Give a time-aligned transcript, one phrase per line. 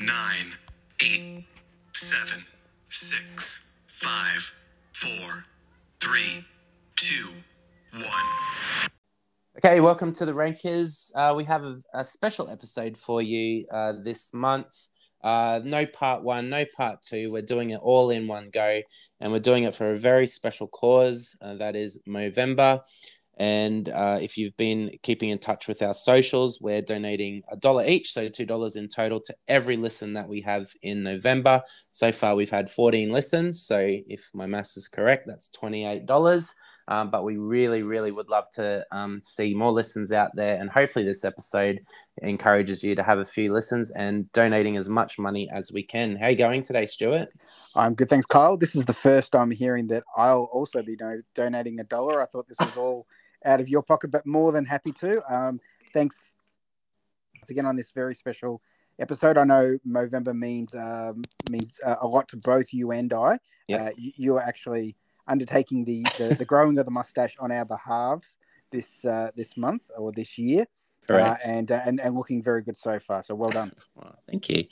[0.00, 0.54] nine,
[1.02, 1.44] eight,
[1.92, 2.46] seven,
[2.88, 4.50] six, five,
[4.94, 5.44] four,
[6.00, 6.42] three,
[6.96, 7.28] two,
[7.92, 8.08] one.
[9.58, 11.12] Okay, welcome to the Rankers.
[11.14, 14.74] Uh, we have a, a special episode for you uh, this month.
[15.22, 17.30] Uh, no part one, no part two.
[17.30, 18.80] We're doing it all in one go,
[19.20, 22.80] and we're doing it for a very special cause uh, that is Movember.
[23.38, 27.84] And uh, if you've been keeping in touch with our socials, we're donating a dollar
[27.86, 31.62] each, so two dollars in total to every listen that we have in November.
[31.90, 33.62] So far, we've had 14 listens.
[33.62, 36.06] So if my maths is correct, that's $28.
[36.90, 40.60] Um, but we really, really would love to um, see more listens out there.
[40.60, 41.80] And hopefully, this episode
[42.20, 46.16] encourages you to have a few listens and donating as much money as we can.
[46.16, 47.28] How are you going today, Stuart?
[47.76, 48.56] I'm good, thanks, Kyle.
[48.56, 52.20] This is the first I'm hearing that I'll also be do- donating a dollar.
[52.20, 53.06] I thought this was all
[53.44, 55.22] out of your pocket, but more than happy to.
[55.32, 55.60] Um,
[55.92, 56.32] thanks
[57.48, 58.60] again on this very special
[58.98, 59.38] episode.
[59.38, 63.38] I know Movember means um, means uh, a lot to both you and I.
[63.68, 63.80] Yep.
[63.80, 64.96] Uh, you, you are actually
[65.26, 68.36] undertaking the, the, the growing of the mustache on our behalves
[68.70, 70.66] this uh, this month or this year.
[71.06, 71.44] Correct.
[71.46, 73.22] Uh, and, uh, and and looking very good so far.
[73.22, 73.72] So well done.
[73.94, 74.64] Well, thank you.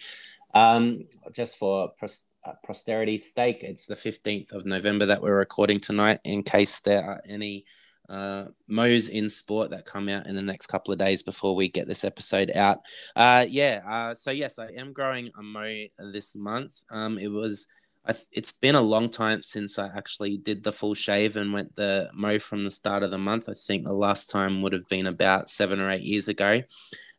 [0.55, 5.81] Um, just for pros- uh, posterity's sake, it's the 15th of November that we're recording
[5.81, 6.21] tonight.
[6.25, 7.67] In case there are any
[8.09, 11.69] uh, Mo's in sport that come out in the next couple of days before we
[11.69, 12.79] get this episode out.
[13.15, 16.83] Uh, yeah, uh, so yes, I am growing a Mo this month.
[16.91, 17.67] Um, it was,
[18.07, 21.75] th- it's been a long time since I actually did the full shave and went
[21.75, 23.49] the mo from the start of the month.
[23.49, 26.63] I think the last time would have been about seven or eight years ago.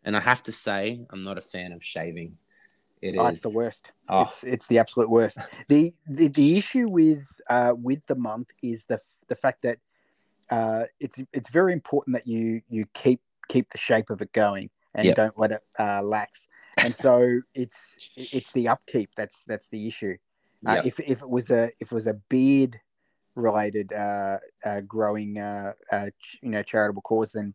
[0.03, 2.37] And I have to say, I'm not a fan of shaving.
[3.01, 3.91] It is Oh, it's the worst.
[4.07, 4.23] Oh.
[4.23, 5.37] It's it's the absolute worst.
[5.67, 9.77] the, the the issue with uh with the month is the the fact that
[10.49, 14.69] uh it's it's very important that you you keep keep the shape of it going
[14.95, 15.15] and Yep.
[15.15, 16.47] don't let it uh lax.
[16.83, 20.15] And so it's it's the upkeep that's that's the issue.
[20.67, 20.85] Uh, Yep.
[20.85, 22.79] If if it was a if it was a beard
[23.35, 27.53] related uh, uh growing uh, uh ch- you know charitable cause then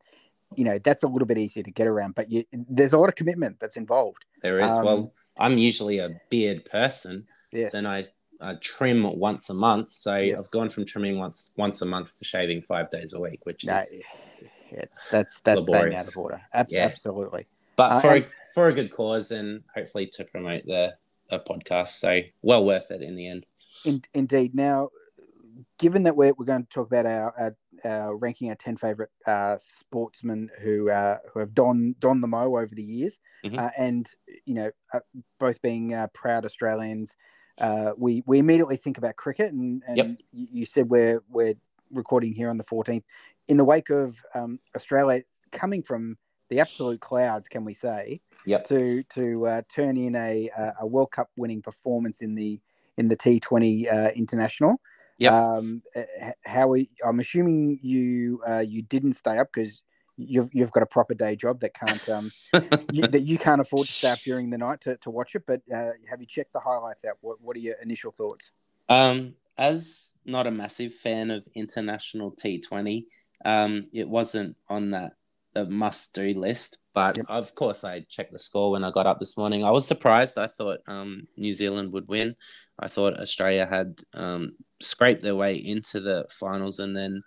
[0.54, 3.08] you know that's a little bit easier to get around but you, there's a lot
[3.08, 4.72] of commitment that's involved There is.
[4.72, 8.04] Um, well, I'm usually a beard person, yes and I,
[8.40, 9.90] I trim once a month.
[9.90, 10.38] So Yes.
[10.40, 13.64] I've gone from trimming once once a month to shaving five days a week, which
[13.64, 14.00] No, is.
[14.70, 16.08] it's that's that's bang out Laborious.
[16.16, 16.42] of order.
[16.52, 16.84] Ab- Yeah.
[16.86, 17.46] Absolutely.
[17.76, 20.96] But uh, for and- a, for a good cause and hopefully to promote the
[21.30, 23.46] a podcast, so well worth it in the end.
[23.86, 24.54] In, indeed.
[24.54, 24.90] Now,
[25.78, 29.10] given that we're, we're going to talk about our, our, our ranking our ten favorite
[29.26, 33.58] uh, sportsmen who uh, who have donned donned the mo over the years, Mhm.
[33.58, 34.08] uh, and
[34.44, 35.00] you know uh,
[35.40, 37.16] both being uh, proud Australians,
[37.58, 40.20] uh, we we immediately think about cricket, and, and Yep.
[40.32, 41.54] you, said we're we're
[41.90, 43.04] recording here on the fourteenth
[43.48, 45.22] in the wake of um, Australia
[45.52, 46.16] coming from
[46.50, 48.20] the absolute clouds, can we say?
[48.46, 48.64] Yep.
[48.68, 50.50] to to uh, turn in a
[50.80, 52.60] a World Cup winning performance in the
[52.96, 54.80] in the T Twenty uh, international.
[55.18, 55.32] Yep.
[55.32, 55.82] Um,
[56.44, 59.80] how we, I'm assuming you uh, you didn't stay up because
[60.16, 62.30] you've you've got a proper day job that can't um
[62.92, 65.42] you, that you can't afford to stay up during the night to, to watch it.
[65.46, 67.16] But uh, have you checked the highlights out?
[67.20, 68.50] What what are your initial thoughts?
[68.88, 73.04] Um, as not a massive fan of international T20,
[73.44, 75.12] um, it wasn't on that
[75.54, 76.78] the must do list.
[76.92, 77.26] But Yep.
[77.28, 79.64] of course, I checked the score when I got up this morning.
[79.64, 80.38] I was surprised.
[80.38, 82.36] I thought um, New Zealand would win.
[82.78, 87.22] I thought Australia had um, scraped their way into the finals and then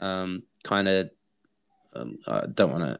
[0.00, 1.10] um, kind of,
[2.00, 2.98] um, I don't want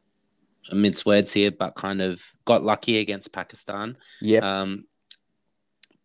[0.65, 3.97] to mince words here, but kind of got lucky against Pakistan.
[4.21, 4.39] Yeah.
[4.61, 4.85] Um,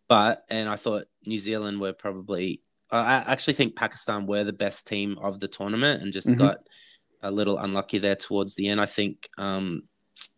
[0.07, 2.61] but and I thought New Zealand were probably.
[2.91, 6.37] I actually think Pakistan were the best team of the tournament and just Mhm.
[6.37, 6.57] got
[7.23, 8.79] a little unlucky there towards the end.
[8.79, 9.83] I think um,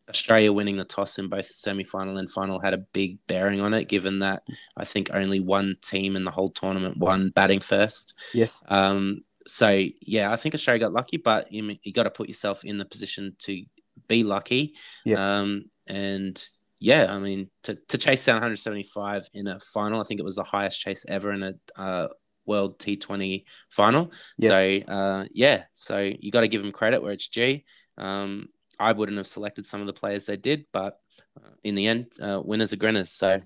[0.08, 3.74] Australia winning the toss in both the semi-final and final had a big bearing on
[3.74, 4.44] it, given that
[4.78, 8.14] I think only one team in the whole tournament won batting first.
[8.34, 8.62] yes.
[8.70, 12.66] Um, so yeah, I think Australia got lucky, but you you got to put yourself
[12.66, 13.64] in the position to
[14.08, 14.76] be lucky.
[15.04, 15.20] Yes.
[15.20, 16.44] Um, and
[16.80, 20.36] yeah, I mean, to, to chase down 175 in a final, I think it was
[20.36, 22.08] the highest chase ever in a uh,
[22.46, 24.12] World T20 final.
[24.38, 24.50] Yes.
[24.50, 27.60] So uh, yeah, so you got to give them credit where it's due.
[27.98, 28.50] Um,
[28.80, 31.00] I wouldn't have selected some of the players they did, but
[31.38, 33.12] uh, in the end, uh, winners are grinners.
[33.12, 33.38] So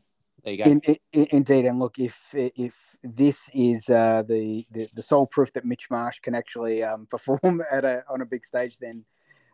[0.43, 0.71] there you go.
[0.71, 0.81] In,
[1.13, 5.65] in, indeed, and look, if if this is uh, the, the the sole proof that
[5.65, 9.05] Mitch Marsh can actually um, perform at a on a big stage, then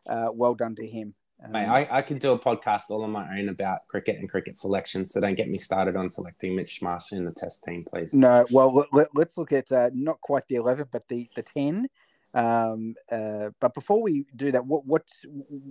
[0.10, 1.14] uh, well done to him.
[1.44, 4.30] Um, Mate, I, I could do a podcast all on my own about cricket and
[4.30, 7.84] cricket selection, so don't get me started on selecting Mitch Marsh in the test team,
[7.84, 8.14] please.
[8.14, 11.88] no, well, let, us look at uh, not quite the eleven, but the the ten.
[12.34, 15.04] Um, uh, but before we do that, what what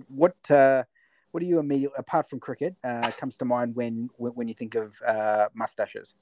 [0.07, 0.83] what uh,
[1.31, 4.53] what do you immediately apart from cricket uh, comes to mind when when, when you
[4.53, 6.15] think of uh, mustaches?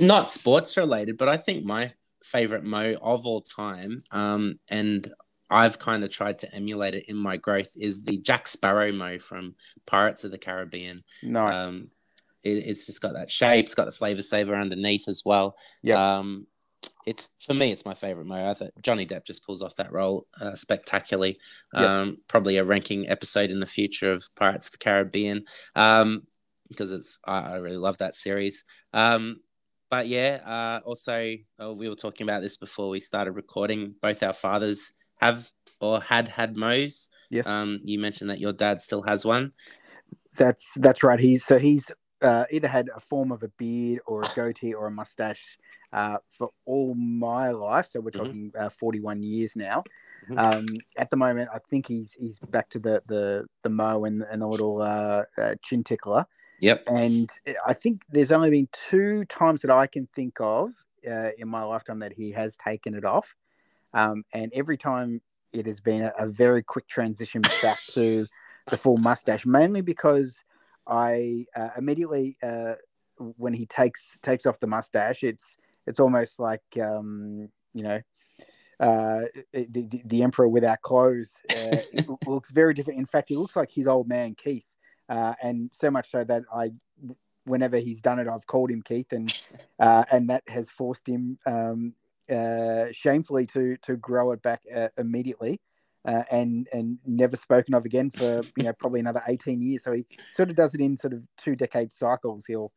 [0.00, 1.92] Not sports related, but I think my
[2.22, 5.12] favorite mo of all time, um, and
[5.48, 9.18] I've kind of tried to emulate it in my growth, is the Jack Sparrow mo
[9.18, 9.54] from
[9.86, 11.04] Pirates of the Caribbean.
[11.22, 11.56] Nice.
[11.56, 11.90] Um,
[12.42, 13.64] it, it's just got that shape.
[13.64, 15.56] It's got the flavor saver underneath as well.
[15.82, 15.98] Yep.
[15.98, 16.46] Um,
[17.06, 18.50] it's for me, it's my favorite mo.
[18.50, 21.36] I thought Johnny Depp just pulls off that role uh, spectacularly.
[21.72, 21.82] Yep.
[21.88, 25.44] Um, probably a ranking episode in the future of Pirates of the Caribbean
[25.76, 26.24] um,
[26.68, 28.64] because it's I, I really love that series.
[28.92, 29.40] Um,
[29.90, 33.94] but yeah, uh, also uh, we were talking about this before we started recording.
[34.00, 35.50] Both our fathers have
[35.80, 37.08] or had had mows.
[37.30, 37.46] yes.
[37.46, 39.52] Um, you mentioned that your dad still has one.
[40.36, 41.18] That's that's right.
[41.18, 41.90] He's so he's
[42.22, 45.58] uh, either had a form of a beard or a goatee or a mustache
[45.92, 47.88] uh, for all my life.
[47.90, 48.18] So we're Mhm.
[48.18, 49.84] talking uh, 41 years now.
[50.28, 50.38] Mhm.
[50.38, 50.66] Um,
[50.96, 54.42] at the moment, I think he's he's back to the the the mo and, and
[54.42, 56.26] the little uh, uh, chin tickler.
[56.60, 56.84] Yep.
[56.88, 57.30] And
[57.66, 60.70] I think there's only been two times that I can think of
[61.08, 63.34] uh, in my lifetime that he has taken it off.
[63.92, 65.20] Um, and every time
[65.52, 68.26] it has been a, a very quick transition back to
[68.70, 70.44] the full mustache, mainly because
[70.86, 72.74] I uh, immediately, uh,
[73.18, 75.56] when he takes takes off the mustache, it's
[75.86, 78.00] it's almost like um, you know
[78.78, 81.34] uh, the, the, emperor without clothes.
[81.50, 81.76] Uh,
[82.26, 82.98] looks very different.
[82.98, 84.65] In fact, he looks like his old man Keith,
[85.08, 86.72] uh, and so much so that I,
[87.44, 89.32] whenever he's done it, I've called him Keith, and
[89.78, 91.94] uh, and that has forced him um,
[92.30, 95.60] uh, shamefully to to grow it back uh, immediately.
[96.04, 99.82] Uh, and and never spoken of again for you know probably another 18 years.
[99.82, 102.46] So he sort of does it in sort of two decade cycles.
[102.46, 102.70] He'll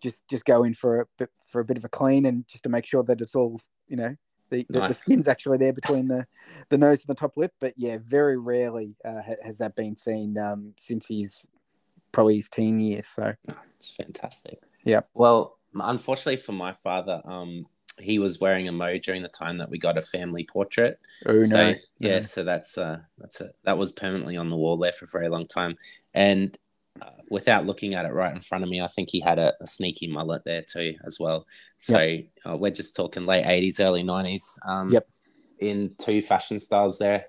[0.00, 2.62] just just go in for a bit for a bit of a clean and just
[2.62, 4.14] to make sure that it's all you know
[4.50, 6.26] the, the, the skin's actually there between the
[6.68, 7.52] the nose and the top lip.
[7.60, 11.44] But yeah very rarely uh, ha- has that been seen um, since he's
[12.16, 13.34] probably his teen years so
[13.76, 14.58] It's fantastic.
[14.84, 15.02] Yeah.
[15.12, 17.66] Well, unfortunately for my father, um,
[17.98, 20.98] he was wearing a mo during the time that we got a family portrait.
[21.26, 22.20] oh so, no yeah, no.
[22.22, 25.28] so that's uh, that's a, that was permanently on the wall there for a very
[25.28, 25.76] long time,
[26.14, 26.56] and
[27.02, 29.52] uh, without looking at it right in front of me, I think he had a,
[29.60, 31.46] a sneaky mullet there too as well.
[31.76, 34.58] So uh, we're just talking late eighties, early nineties.
[34.66, 35.06] Um, Yep.
[35.58, 37.26] In two fashion styles there.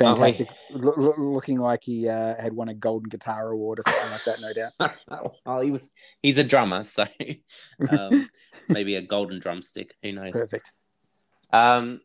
[0.00, 0.32] Aren't we?
[0.32, 4.12] fantastic Lo- lo- looking like he uh, had won a golden guitar award or something
[4.12, 5.90] like that no doubt well, he was
[6.22, 7.04] he's a drummer, so
[7.90, 8.28] um,
[8.68, 9.94] maybe a golden drumstick.
[10.02, 10.32] Who knows?
[10.32, 10.70] perfect
[11.52, 12.00] Um,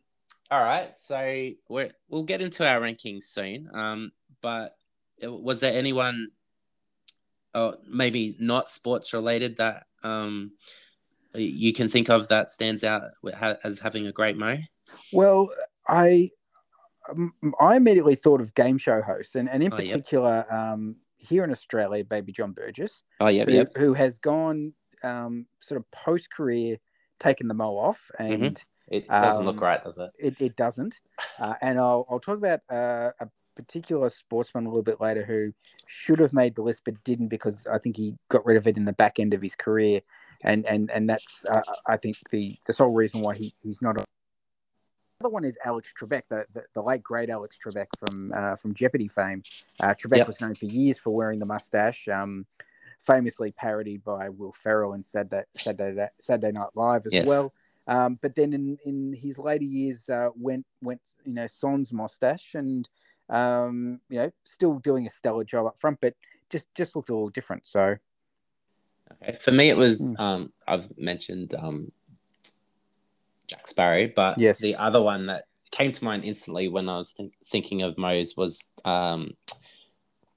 [0.50, 3.68] all right, so we're, we'll get into our rankings soon.
[3.74, 4.76] Um, but
[5.22, 6.28] was there anyone,
[7.54, 10.52] oh, maybe not sports related, that um,
[11.34, 13.02] you can think of that stands out
[13.62, 14.56] as having a great mo?
[15.12, 15.50] Well,
[15.86, 16.30] I
[17.60, 21.50] I immediately thought of game show hosts, and, and in Oh, particular, um, here in
[21.50, 24.72] Australia, Baby John Burgess, Oh, yep, who, who has gone
[25.02, 26.78] um, sort of post career,
[27.18, 30.10] taken the mo off, and It doesn't look Um, right, does it?
[30.18, 30.96] it, it doesn't.
[31.40, 35.52] Uh, and I'll, I'll talk about uh, a particular sportsman a little bit later who
[35.86, 38.76] should have made the list but didn't because I think he got rid of it
[38.76, 40.00] in the back end of his career.
[40.42, 44.00] And and and that's uh, I think the the sole reason why he, he's not.
[44.00, 44.04] A...
[45.20, 48.54] The other one is Alex Trebek, the, the, the late great Alex Trebek from uh,
[48.54, 49.42] from Jeopardy fame.
[49.82, 50.26] Uh, Trebek Yep.
[50.28, 52.46] was known for years for wearing the mustache, um,
[53.00, 57.26] famously parodied by Will Ferrell in Saturday Saturday, Saturday Night Live as Yes.
[57.26, 57.52] well.
[57.88, 62.54] Um, but then in, in his later years, uh, went went you know sans mustache
[62.54, 62.88] and
[63.28, 66.14] um, you know still doing a stellar job up front, but
[66.48, 67.66] just just looked a little different.
[67.66, 67.96] So
[69.20, 69.32] Okay.
[69.32, 70.22] For me, it was Hmm.
[70.22, 71.90] um, I've mentioned um,
[73.48, 74.58] Jack Sparrow, but Yes.
[74.60, 78.36] the other one that came to mind instantly when I was think- thinking of Moe's
[78.36, 79.34] was um,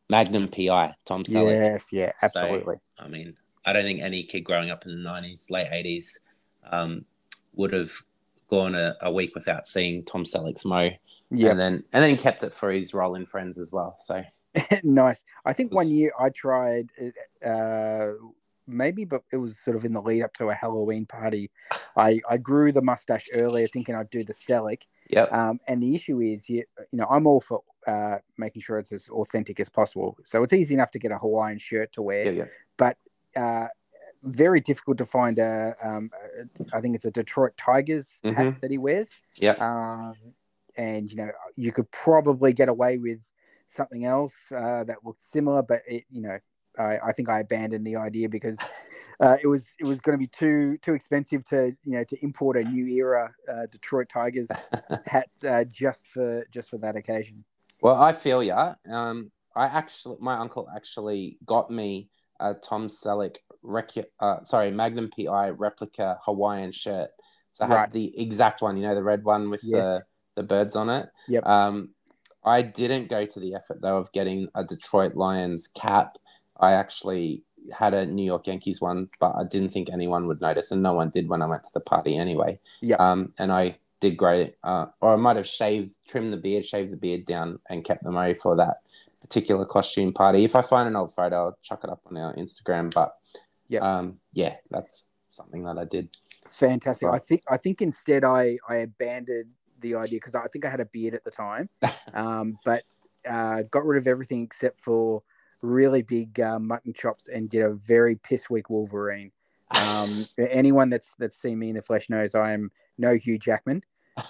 [0.10, 1.56] Magnum PI, Tom Selleck.
[1.56, 2.76] yes, yeah, So- absolutely.
[3.00, 6.20] I mean, I don't think any kid growing up in the nineties, late eighties,
[6.72, 7.06] um,
[7.54, 7.92] would have
[8.50, 10.90] gone a, a week without seeing Tom Selleck's Mo,
[11.30, 13.96] yeah, and then and then kept it for his role in Friends as well.
[14.00, 14.24] So
[14.84, 15.24] nice.
[15.46, 16.90] I think one year I tried,
[17.46, 18.08] uh,
[18.72, 21.52] maybe, but it was sort of in the lead up to a Halloween party.
[21.96, 24.84] I, I grew the mustache earlier, thinking I'd do the Selleck.
[25.10, 28.80] yep, Um, and the issue is, you, you know, I'm all for uh, making sure
[28.80, 30.18] it's as authentic as possible.
[30.26, 32.50] So it's easy enough to get a Hawaiian shirt to wear, yep,
[32.80, 32.98] yep.
[33.36, 33.68] uh,
[34.24, 38.36] very difficult to find a, um, a, I think it's a Detroit Tigers Mm-hmm.
[38.36, 39.22] hat that he wears.
[39.38, 39.54] Yeah.
[39.54, 40.16] Um,
[40.78, 43.20] and you know, you could probably get away with
[43.68, 46.38] something else uh, that looks similar, but it, you know,
[46.82, 48.58] I, I think I abandoned the idea because
[49.20, 52.24] uh, it was it was going to be too too expensive to you know to
[52.24, 54.50] import a new era uh, Detroit Tigers
[55.06, 57.44] hat uh, just for just for that occasion.
[57.82, 58.76] Well, I feel ya.
[58.90, 62.10] Um, I actually, my uncle actually got me
[62.40, 67.10] a Tom Selleck, rec- uh, sorry, Magnum PI replica Hawaiian shirt.
[67.52, 67.92] So I had Right.
[67.92, 69.84] the exact one, you know, the red one with Yes.
[69.84, 70.04] the,
[70.36, 71.10] the birds on it.
[71.28, 71.46] Yep.
[71.46, 71.90] Um,
[72.46, 76.18] I didn't go to the effort though of getting a Detroit Lions cap.
[76.62, 80.72] I actually had a New York Yankees one, but I didn't think anyone would notice,
[80.72, 82.60] and no one did when I went to the party anyway.
[82.82, 83.00] Yep.
[83.00, 86.92] Um, and I did grow, uh, or I might have shaved, trimmed the beard, shaved
[86.92, 88.78] the beard down, and kept the Murray for that
[89.22, 90.44] particular costume party.
[90.44, 92.94] If I find an old photo, I'll chuck it up on our Instagram.
[92.94, 93.16] But
[93.68, 93.82] Yep.
[93.84, 96.10] um, yeah, that's something that I did.
[96.50, 97.08] Fantastic.
[97.08, 100.82] I think I think instead I I abandoned the idea because I think I had
[100.82, 101.70] a beard at the time,
[102.14, 102.84] um, but
[103.26, 105.24] uh, got rid of everything except for
[105.62, 109.32] really big uh, mutton chops and did a very piss weak Wolverine.
[109.72, 113.84] Um, anyone that's that's seen me in the flesh knows I am no Hugh Jackman.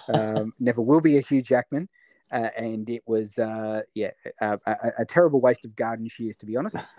[0.08, 1.88] Um, never will be a Hugh Jackman.
[2.30, 4.10] Uh, and it was, uh, yeah,
[4.40, 6.76] a, a, a terrible waste of garden shears, to be honest.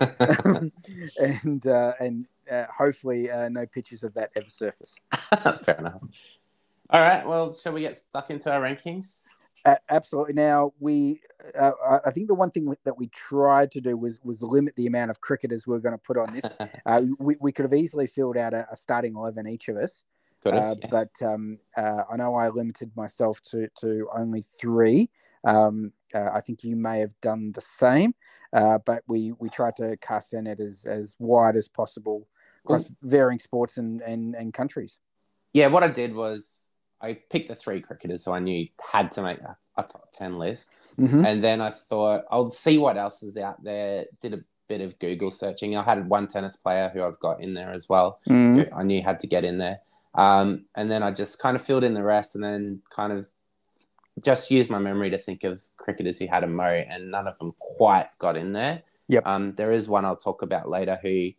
[1.18, 4.94] and uh, and uh, hopefully, uh, no pictures of that ever surface.
[5.64, 6.04] Fair enough.
[6.90, 7.26] All right.
[7.26, 9.26] Well, shall we get stuck into our rankings?
[9.88, 10.34] Absolutely.
[10.34, 11.20] Now we,
[11.58, 11.72] uh,
[12.06, 15.10] I- think the one thing that we tried to do was was limit the amount
[15.10, 16.44] of cricketers we are going to put on this.
[16.86, 20.04] Uh, we, we could have easily filled out a, a starting eleven each of us,
[20.44, 20.90] have, uh, yes.
[20.90, 25.08] but um, uh, I know I limited myself to to only three.
[25.44, 28.14] Um, uh, I think you may have done the same,
[28.52, 32.28] uh, but we we tried to cast our net as as wide as possible
[32.66, 34.98] across varying sports and and, and countries.
[35.54, 39.22] yeah, what I did was I picked the three cricketers, so I knew had to
[39.22, 40.80] make a, a top ten list.
[40.98, 41.26] Mhm.
[41.26, 44.06] And then I thought I'll see what else is out there.
[44.20, 45.76] Did a bit of Google searching.
[45.76, 48.20] I had one tennis player who I've got in there as well.
[48.26, 48.70] Mhm.
[48.74, 49.80] I knew had to get in there.
[50.14, 53.28] Um, and then I just kind of filled in the rest, and then kind of
[54.22, 57.36] just used my memory to think of cricketers who had a mo, and none of
[57.38, 58.82] them quite got in there.
[59.08, 59.26] Yep.
[59.26, 61.30] Um, there is one I'll talk about later who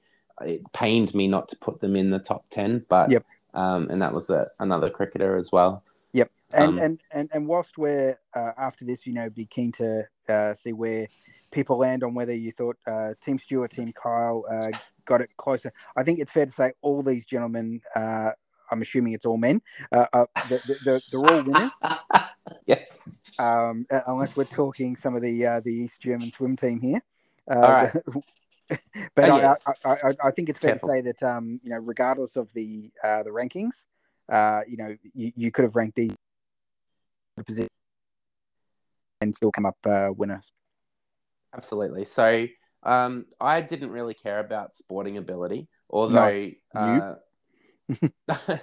[0.41, 3.25] it pained me not to put them in the top ten, but Yep.
[3.55, 5.83] Um, and that was a, another cricketer as well.
[6.13, 6.31] Yep.
[6.53, 10.03] And, Um, and, and, and whilst we're uh, after this, you know, be keen to
[10.29, 11.07] uh, see where
[11.51, 15.71] people land on whether you thought uh, Team Stewart, Team Kyle uh, got it closer.
[15.95, 18.31] I think it's fair to say all these gentlemen, uh,
[18.69, 21.71] I'm assuming it's all men, uh, uh, they're, they're, they're all winners,
[22.65, 23.09] yes.
[23.39, 27.01] um, uh, unless we're talking some of the uh, the East German swim team here.
[27.49, 27.93] Uh, All right.
[29.15, 29.55] but Oh, I, yeah.
[29.65, 30.89] I, I, I- I think it's fair Careful.
[30.89, 33.83] to say that um, you know, regardless of the uh, the rankings,
[34.29, 36.11] uh, you know, you, you could have ranked these
[37.37, 37.69] the position
[39.21, 40.51] and still come up uh, winners.
[41.53, 42.05] Absolutely.
[42.05, 42.47] So
[42.83, 47.15] um, I didn't really care about sporting ability, although, uh,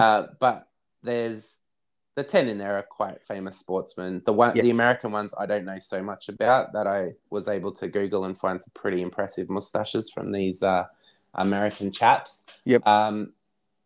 [0.00, 0.68] uh, but
[1.02, 1.58] there's
[2.18, 4.20] the ten in there are quite famous sportsmen.
[4.24, 4.64] The one, Yes.
[4.64, 6.84] the American ones, I don't know so much about that.
[6.84, 10.86] I was able to Google and find some pretty impressive mustaches from these uh,
[11.34, 12.60] American chaps.
[12.64, 12.84] Yep.
[12.84, 13.34] Um,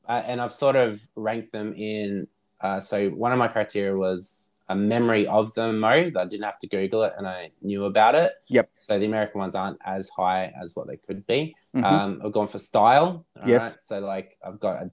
[0.08, 2.26] uh, and I've sort of ranked them in.
[2.58, 6.08] Uh, so one of my criteria was a memory of the mo.
[6.08, 8.32] That I didn't have to Google it, and I knew about it.
[8.48, 8.70] Yep.
[8.72, 11.54] So the American ones aren't as high as what they could be.
[11.74, 11.84] Mhm.
[11.84, 13.26] Um, I've gone for style.
[13.44, 13.60] Yes.
[13.62, 13.80] right?
[13.80, 14.90] So like I've got a,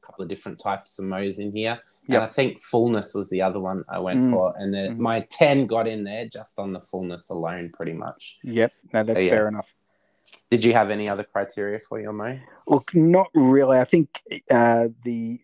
[0.00, 1.80] couple of different types of mo's in here.
[2.08, 2.22] Yep.
[2.22, 4.30] And I think fullness was the other one I went Mm.
[4.30, 4.98] for, and then Mhm.
[4.98, 8.38] my ten got in there just on the fullness alone, pretty much.
[8.44, 9.30] Yep, no, that's So, yeah.
[9.30, 9.74] fair enough.
[10.50, 12.38] Did you have any other criteria for your mo?
[12.66, 13.78] Look, not really.
[13.78, 14.20] I think
[14.50, 15.40] uh, the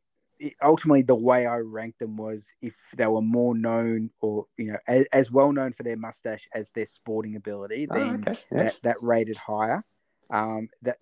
[0.60, 4.78] ultimately the way I ranked them was if they were more known or you know
[4.88, 8.40] as, as well known for their mustache as their sporting ability, Oh, then okay.
[8.50, 8.62] Yeah.
[8.64, 9.84] that, that rated higher.
[10.30, 10.98] Um, that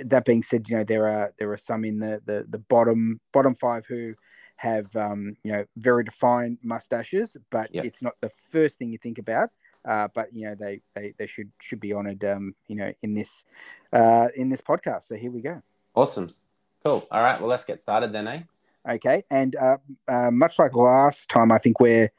[0.00, 3.20] that being said, you know there are there are some in the the, the bottom
[3.32, 4.14] bottom five who
[4.60, 7.84] have um, you know very defined mustaches, but Yep.
[7.86, 9.48] it's not the first thing you think about.
[9.86, 13.14] Uh, but you know they, they, they should should be honoured um, you know in
[13.14, 13.44] this
[13.94, 15.04] uh, in this podcast.
[15.04, 15.62] So here we go.
[15.94, 16.28] Awesome.
[16.84, 17.02] Cool.
[17.10, 17.38] All right.
[17.40, 18.42] Well, let's get started then, eh?
[18.88, 22.10] Okay, and uh, uh, much like last time, I think we're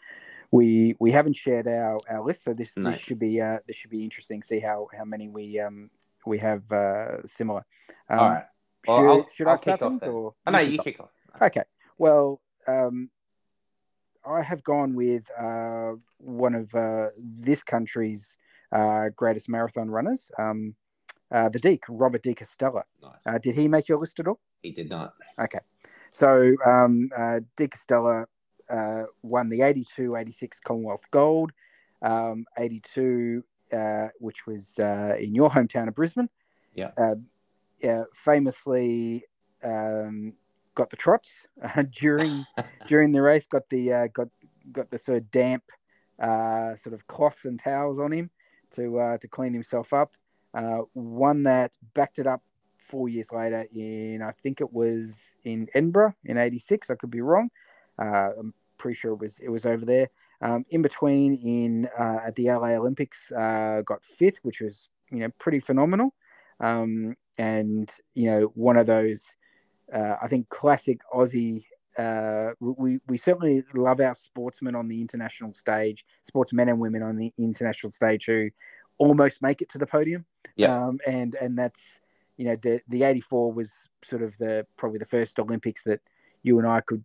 [0.50, 2.90] we we haven't shared our, our list, so this No.
[2.90, 4.42] this should be uh, this should be interesting.
[4.42, 5.92] See how how many we um
[6.26, 7.64] we have uh, similar.
[8.10, 8.46] Um, All right.
[8.88, 10.10] Well, should, I'll- should I'll I kick off then.
[10.10, 11.10] or Oh, no, you kick off.
[11.40, 11.64] Okay.
[12.02, 13.12] Well, um,
[14.26, 18.38] I have gone with uh, one of uh, this country's
[18.72, 20.74] uh, greatest marathon runners, um,
[21.30, 22.86] uh, the Deke, Robert De Castella.
[23.04, 23.28] Nice.
[23.28, 24.40] Uh, did he make your list at all?
[24.64, 25.14] he did not.
[25.38, 25.60] Okay.
[26.10, 28.26] So um, uh, De Castella
[28.68, 31.52] uh, won the 82 86 Commonwealth Gold,
[32.02, 33.44] um, 82,
[33.74, 36.30] uh, which was uh, in your hometown of Brisbane.
[36.74, 36.94] Yeah.
[36.98, 37.18] Uh,
[37.80, 39.26] yeah famously
[39.64, 40.34] um,
[40.76, 41.30] got the trots
[41.62, 42.46] uh, during
[42.88, 44.28] during the race, got the uh, got
[44.72, 45.64] got the sort of damp
[46.20, 48.30] uh, sort of cloths and towels on him.
[48.72, 50.16] to uh, to clean himself up.
[50.54, 52.42] Uh, one that backed it up
[52.78, 56.90] four years later in I think it was in Edinburgh in '86.
[56.90, 57.50] I could be wrong.
[57.98, 60.10] Uh, I'm pretty sure it was it was over there.
[60.42, 65.20] Um, in between, in uh, at the LA Olympics, uh, got fifth, which was you
[65.20, 66.14] know pretty phenomenal.
[66.60, 69.32] Um, and you know one of those,
[69.94, 71.66] uh, I think, classic Aussie.
[71.98, 77.18] Uh, we we certainly love our sportsmen on the international stage, sportsmen and women on
[77.18, 78.50] the international stage who
[78.98, 80.26] almost make it to the podium.
[80.56, 80.86] Yeah.
[80.86, 82.00] Um, and and that's
[82.42, 83.72] you know the the 84 was
[84.04, 86.02] sort of the probably the first olympics that
[86.42, 87.04] you and i could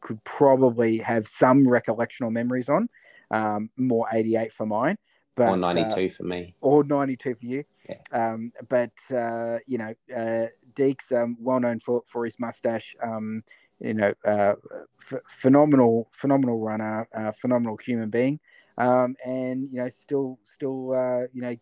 [0.00, 2.88] could probably have some recollection or memories on
[3.32, 4.96] um, more 88 for mine
[5.34, 6.54] but or 92 uh, for me.
[6.60, 7.96] or 92 for you Yeah.
[8.12, 13.42] um, but uh, you know uh, deeks um, well known for for his mustache um,
[13.80, 14.54] you know uh,
[15.02, 18.38] f- phenomenal phenomenal runner uh, phenomenal human being
[18.78, 21.56] um, and you know still still uh, you know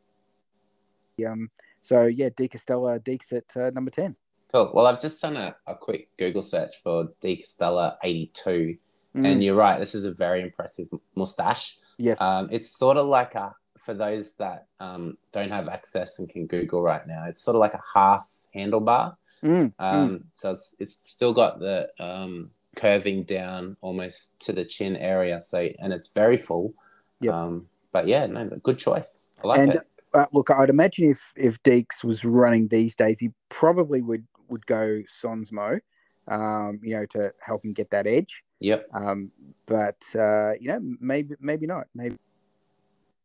[1.27, 1.51] um,
[1.81, 4.17] so yeah, De Castella, Deeks at uh, number ten.
[4.53, 4.71] Cool.
[4.75, 8.77] Well, I've just done a, a quick Google search for De Castella 82.
[9.17, 11.79] Mm, And you're right, this is a very impressive mustache.
[11.99, 16.29] yes, Um, it's sort of like a, for those that um, don't have access and
[16.29, 19.17] can Google right now, it's sort of like a half handlebar.
[19.43, 19.73] Mm, mm.
[19.79, 25.41] Um, So it's, it's still got the um, curving down almost to the chin area.
[25.41, 26.75] So, and it's very full.
[27.21, 27.35] Yep.
[27.35, 29.31] Um, but yeah, no, good choice.
[29.43, 29.89] I like And- it.
[30.15, 34.67] Uh, look, I'd imagine if if Deeks was running these days, he probably would would
[34.67, 35.81] go Sonsmo,
[36.29, 38.45] um, you know, to help him get that edge.
[38.61, 38.89] Yep.
[38.93, 39.33] Um,
[39.65, 41.87] but uh, you know, maybe maybe not.
[41.95, 42.19] Maybe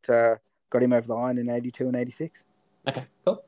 [0.07, 0.35] uh,
[0.69, 2.45] got him over the line in eighty two and eighty six.
[2.87, 3.43] Okay, cool.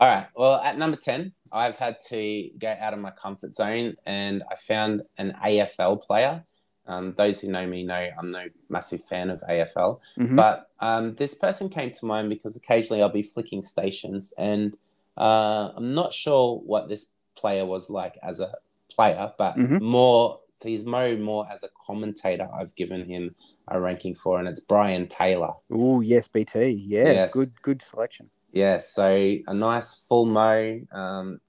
[0.00, 0.26] All right.
[0.34, 4.56] Well, at number 10, I've had to go out of my comfort zone and I
[4.56, 6.42] found an AFL player.
[6.86, 10.34] Um, those who know me know I'm no massive fan of AFL, Mhm.
[10.36, 14.76] but um, this person came to mind because occasionally I'll be flicking stations and
[15.18, 18.54] uh, I'm not sure what this player was like as a
[18.88, 19.82] player, but Mhm.
[19.82, 22.48] more, he's more, more as a commentator.
[22.52, 23.34] I've given him
[23.68, 25.52] a ranking for, and it's Brian Taylor.
[25.70, 26.70] Oh yes, BT.
[26.70, 27.34] Yeah, Yes.
[27.34, 28.30] good good selection.
[28.52, 31.40] Yeah, so a nice full mo, um,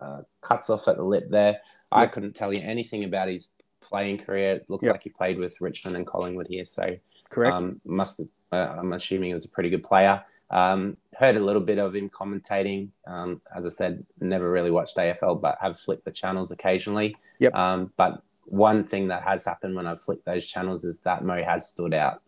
[0.00, 1.60] uh, cuts off at the lip there.
[1.92, 3.48] I couldn't tell you anything about his
[3.80, 4.54] playing career.
[4.56, 4.94] It looks Yep.
[4.94, 6.96] like he played with Richmond and Collingwood here, so
[7.30, 7.54] Correct.
[7.54, 10.24] um, must have, uh, I'm assuming he was a pretty good player.
[10.50, 12.88] Um, heard a little bit of him commentating.
[13.06, 17.16] Um, as I said, never really watched AFL, but have flicked the channels occasionally.
[17.38, 17.54] Yep.
[17.54, 21.42] Um, but one thing that has happened when I've flicked those channels is that Mo
[21.42, 22.22] has stood out.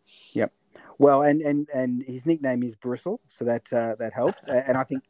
[0.98, 4.48] Well, and and and his nickname is Bristle, so that uh, that helps.
[4.48, 5.04] And I think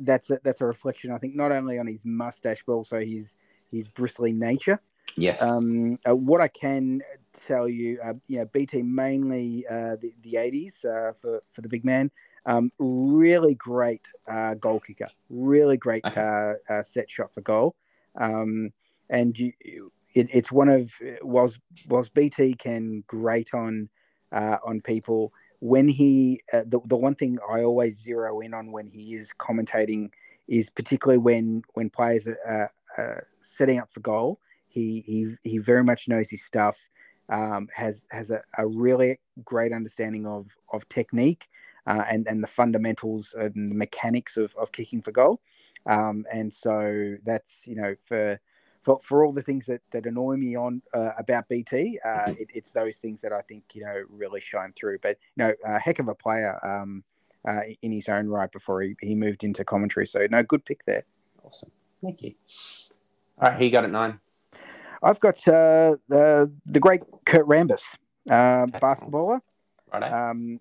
[0.00, 1.12] that's a, that's a reflection.
[1.12, 3.34] I think not only on his mustache, but also his
[3.70, 4.80] his bristly nature.
[5.16, 5.42] Yes.
[5.42, 7.02] Um, uh, what I can
[7.46, 11.68] tell you, uh, you know, BT mainly uh, the the eighties uh, for for the
[11.68, 12.10] big man.
[12.46, 15.08] Um, really great uh, goal kicker.
[15.28, 16.20] Really great Okay.
[16.20, 17.76] uh, uh, set shot for goal.
[18.16, 18.72] Um,
[19.10, 19.52] and you,
[20.14, 23.90] it, it's one of whilst whilst BT can grate on
[24.32, 28.70] uh, on people when he uh, the the one thing I always zero in on
[28.70, 30.10] when he is commentating
[30.46, 34.38] is particularly when when players are uh, setting up for goal
[34.68, 36.78] he he he very much knows his stuff.
[37.30, 41.48] Um, has has a, a really great understanding of of technique
[41.86, 45.40] uh, and and the fundamentals and the mechanics of, of kicking for goal.
[45.84, 48.40] Um, and so that's you know for
[48.88, 52.48] for, for all the things that, that annoy me on uh, about BT, uh, it,
[52.54, 55.00] it's those things that I think you know really shine through.
[55.02, 57.04] But you know, a heck of a player um,
[57.46, 60.06] uh, in his own right before he, he moved into commentary.
[60.06, 61.02] So no, good pick there.
[61.44, 61.70] Awesome.
[62.02, 62.32] Thank you.
[63.38, 64.20] All right, he got it nine?
[65.02, 67.94] I've got uh, the the great Kurt Rambis,
[68.30, 68.78] uh, Okay.
[68.78, 69.40] basketballer.
[69.92, 70.10] Righto.
[70.14, 70.60] Um,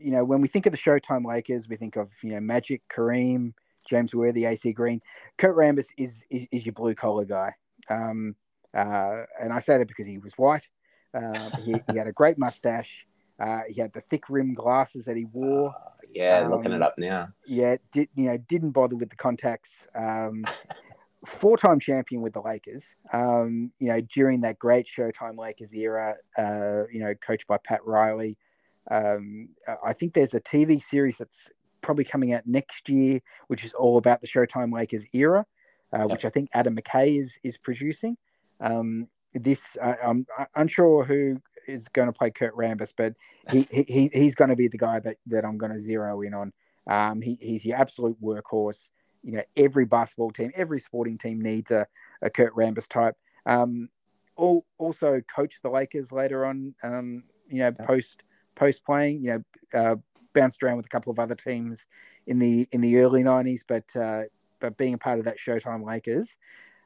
[0.00, 2.80] you know, when we think of the Showtime Lakers, we think of you know Magic,
[2.88, 3.52] Kareem,
[3.86, 5.02] James Worthy, AC Green.
[5.36, 7.52] Kurt Rambis is is, is your blue collar guy,
[7.90, 8.34] um,
[8.74, 10.68] uh, and I say that because he was white.
[11.14, 13.06] Uh, he, he had a great mustache.
[13.38, 15.68] Uh, he had the thick rim glasses that he wore.
[16.12, 17.28] yeah, um, looking it up now.
[17.46, 18.36] Yeah, did you know?
[18.36, 19.86] Didn't bother with the contacts.
[19.94, 20.44] Um,
[21.26, 22.84] four-time champion with the Lakers.
[23.12, 26.16] Um, you know, during that great Showtime Lakers era.
[26.36, 28.36] Uh, you know, coached by Pat Riley.
[28.90, 29.50] Um,
[29.84, 33.98] I think there's a TV series that's probably coming out next year, which is all
[33.98, 35.46] about the Showtime Lakers era,
[35.94, 36.10] uh, Yep.
[36.10, 38.16] which I think Adam McKay is is producing.
[38.60, 43.14] Um, this I, I'm unsure who is going to play Kurt Rambis, but
[43.50, 46.22] he, he he- he's going to be the guy that, that I'm going to zero
[46.22, 46.52] in on.
[46.86, 48.88] Um, he, he's your absolute workhorse.
[49.24, 51.86] You know, every basketball team, every sporting team needs a,
[52.22, 53.16] a Kurt Rambis type.
[53.44, 53.88] Um,
[54.36, 56.74] all, also coached the Lakers later on.
[56.82, 57.84] Um, you know, Yeah.
[57.86, 58.22] post
[58.54, 59.22] post playing.
[59.24, 59.42] You
[59.74, 59.96] know, uh,
[60.32, 61.86] bounced around with a couple of other teams
[62.26, 64.22] in the in the early '90s, but uh,
[64.60, 66.36] but being a part of that Showtime Lakers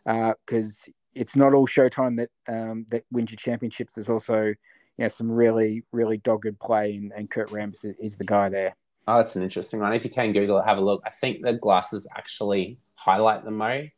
[0.05, 3.95] because uh, it's not all Showtime that um, that wins you championships.
[3.95, 4.57] There's also you
[4.99, 8.75] know some really really dogged play, and, and Kurt Rambis is, is the guy there.
[9.07, 9.93] Oh, that's an interesting one.
[9.93, 11.03] If you can Google it, have a look.
[11.05, 13.89] I think the glasses actually highlight the Mo.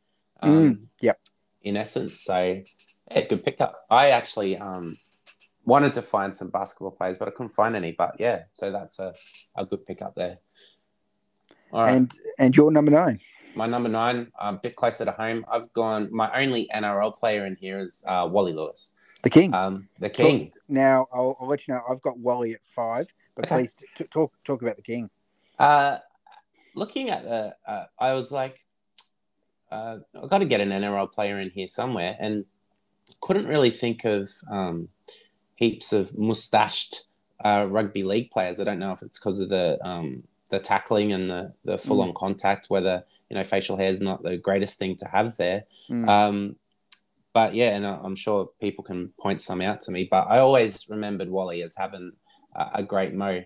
[0.40, 1.18] Um, mm, yep.
[1.62, 2.50] In essence, so
[3.10, 3.84] yeah, good pickup.
[3.90, 4.96] I actually um,
[5.64, 7.92] wanted to find some basketball players, but I couldn't find any.
[7.92, 9.12] But yeah, so that's a,
[9.56, 10.38] a good pickup there.
[11.72, 11.94] All right.
[11.94, 13.20] And and your number nine.
[13.54, 15.44] My number nine, a bit closer to home.
[15.50, 16.08] I've gone.
[16.10, 19.52] My only NRL player in here is uh, Wally Lewis, the king.
[19.54, 20.52] Um, the king.
[20.68, 21.82] now I'll, I'll, let you know.
[21.88, 23.62] I've got Wally at five, but okay.
[23.62, 25.10] please t- talk talk about the king.
[25.58, 25.98] Uh,
[26.74, 28.64] looking at the, uh, I was like,
[29.70, 32.44] uh, I've got to get an NRL player in here somewhere, and
[33.20, 34.88] couldn't really think of um,
[35.56, 37.06] heaps of mustached
[37.44, 38.60] uh, rugby league players.
[38.60, 42.02] I don't know if it's because of the um, the tackling and the, the full
[42.02, 42.14] on mm.
[42.14, 45.64] contact, whether you know facial hair is not the greatest thing to have there.
[45.90, 46.06] Mm.
[46.06, 46.56] Um,
[47.32, 50.06] but yeah, and I'm sure people can point some out to me.
[50.10, 52.12] But I always remembered Wally as having
[52.54, 53.40] a, great mo.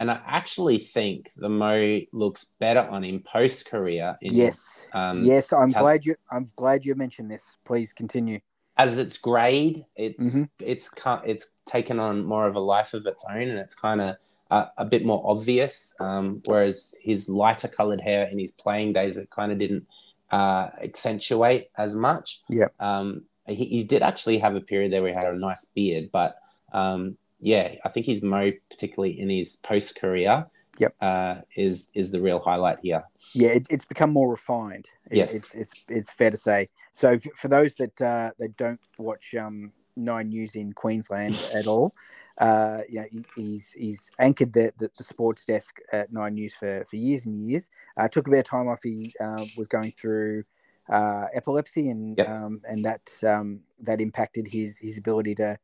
[0.00, 4.18] And I actually think the Mo looks better on him post career.
[4.20, 5.52] Yes, um, yes.
[5.52, 6.16] I'm glad you.
[6.32, 7.44] I'm glad you mentioned this.
[7.64, 8.40] Please continue.
[8.76, 10.44] As its grade, it's mm-hmm.
[10.58, 10.90] it's
[11.24, 14.16] it's taken on more of a life of its own, and it's kind of
[14.50, 15.94] a, a, bit more obvious.
[16.00, 19.86] Um, whereas his lighter colored hair in his playing days, it kind of didn't
[20.30, 22.40] uh, accentuate as much.
[22.48, 22.68] Yeah.
[22.80, 26.10] Um, he, he did actually have a period there where he had a nice beard,
[26.12, 26.38] but
[26.72, 30.46] um, yeah, I think his mo, particularly in his post career,
[30.78, 33.04] yep, uh, is is the real highlight here.
[33.34, 34.90] Yeah, it, it's become more refined.
[35.10, 36.68] It, yes, it's, it's it's fair to say.
[36.92, 41.94] So for those that uh, that don't watch um, Nine News in Queensland at all,
[42.38, 46.54] uh, you know, he, he's he's anchored the, the, the sports desk at Nine News
[46.54, 47.70] for for years and years.
[47.96, 48.80] Uh, took a bit of time off.
[48.82, 50.44] He uh, was going through
[50.88, 52.28] uh, epilepsy, and yep.
[52.28, 55.58] um, and that um, that impacted his his ability to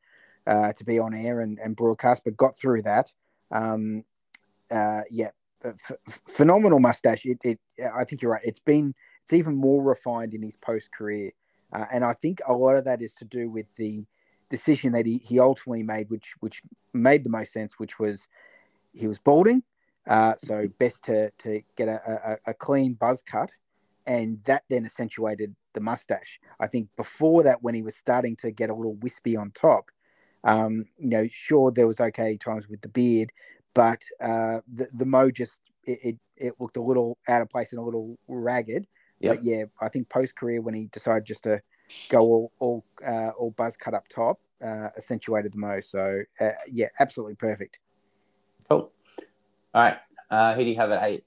[0.47, 3.13] uh, to be on air and, and broadcast, but got through that.
[3.51, 4.05] Um,
[4.71, 5.31] uh, yeah,
[6.29, 7.25] phenomenal mustache.
[7.25, 7.61] It, it,
[7.95, 8.43] I think you're right.
[8.45, 11.33] It's been, it's even more refined in his post career,
[11.73, 14.05] uh, and I think a lot of that is to do with the
[14.57, 16.63] decision that he, he ultimately made, which which
[16.93, 18.29] made the most sense, which was
[18.93, 19.61] he was balding,
[20.07, 21.99] uh, so best to to get a,
[22.31, 23.51] a, a clean buzz cut,
[24.07, 26.41] and that then accentuated the mustache.
[26.61, 29.91] I think before that, when he was starting to get a little wispy on top,
[30.45, 33.33] um, you know, sure there was okay times with the beard,
[33.75, 37.73] but uh, the the mo just it, it, it looked a little out of place
[37.73, 38.87] and a little ragged.
[39.21, 39.37] Yep.
[39.37, 41.61] But yeah, I think post career when he decided just to
[42.09, 45.91] go all all uh, all buzz cut up top, uh, accentuated the most.
[45.91, 47.79] So uh, yeah, absolutely perfect.
[48.69, 48.93] Cool.
[49.75, 49.99] All right,
[50.31, 51.25] uh, who do you have at eight?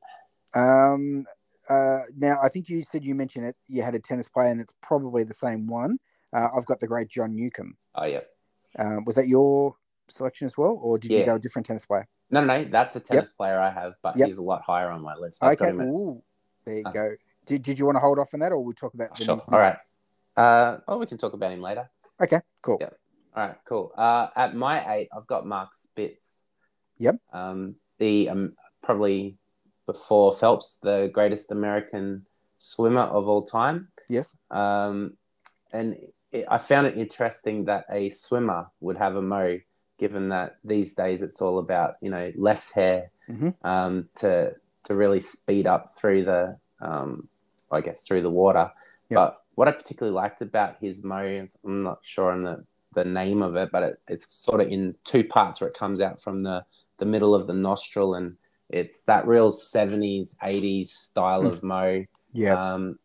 [0.53, 1.25] Um,
[1.69, 3.55] uh, now I think you said you mentioned it.
[3.67, 5.97] You had a tennis player, and it's probably the same one.
[6.33, 7.77] Uh, I've got the great John Newcombe.
[7.95, 8.21] Oh yeah.
[8.79, 9.75] Um, was that your
[10.07, 11.19] selection as well, or did yeah.
[11.19, 12.07] you go a different tennis player?
[12.29, 12.63] No, no, no.
[12.65, 13.37] That's a tennis yep.
[13.37, 14.27] player I have, but yep.
[14.27, 15.43] he's a lot higher on my list.
[15.43, 15.71] I've okay.
[15.71, 16.21] Ooh,
[16.65, 17.15] there you uh, go.
[17.45, 19.17] Did, did you want to hold off on that, or we'll talk about?
[19.17, 19.41] Sure.
[19.47, 19.77] All right.
[20.35, 21.89] Uh, well, we can talk about him later.
[22.21, 22.41] Okay.
[22.61, 22.77] Cool.
[22.81, 22.97] Yep.
[23.37, 23.57] All right.
[23.65, 23.91] Cool.
[23.95, 26.45] Uh, at my eight, I've got Mark Spitz.
[26.97, 27.17] Yep.
[27.31, 29.37] Um, the um, probably
[29.85, 33.89] before Phelps, the greatest American swimmer of all time.
[34.09, 34.35] Yes.
[34.49, 35.17] Um,
[35.71, 35.97] and
[36.49, 39.59] I found it interesting that a swimmer would have a mo,
[39.99, 43.49] given that these days it's all about you know less hair mm-hmm.
[43.61, 47.27] um, to to really speed up through the um,
[47.71, 48.71] I guess through the water.
[49.09, 49.15] Yep.
[49.15, 52.65] But what I particularly liked about his mo is I'm not sure on the
[53.03, 56.01] the name of it, but it, it's sort of in two parts where it comes
[56.01, 56.65] out from the
[56.97, 58.37] the middle of the nostril and
[58.69, 61.49] it's that real 70s 80s style mm.
[61.49, 62.97] of mo yeah um,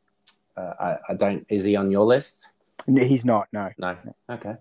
[0.56, 3.48] uh, I, I don't is he on your list He's not.
[3.52, 3.70] No.
[3.78, 3.96] No.
[4.30, 4.56] Okay.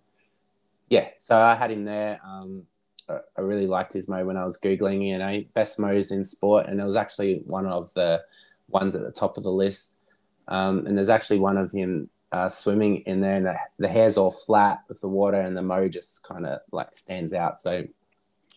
[0.89, 1.09] Yeah.
[1.17, 2.19] So I had him there.
[2.23, 2.63] Um,
[3.09, 5.05] I really liked his mo when I was googling.
[5.05, 8.21] You know, best mo's in sport, and it was actually one of the
[8.69, 9.97] ones at the top of the list.
[10.47, 14.17] Um, and there's actually one of him uh, swimming in there, and the, the hair's
[14.17, 17.59] all flat with the water, and the mo just kind of like stands out.
[17.59, 17.85] So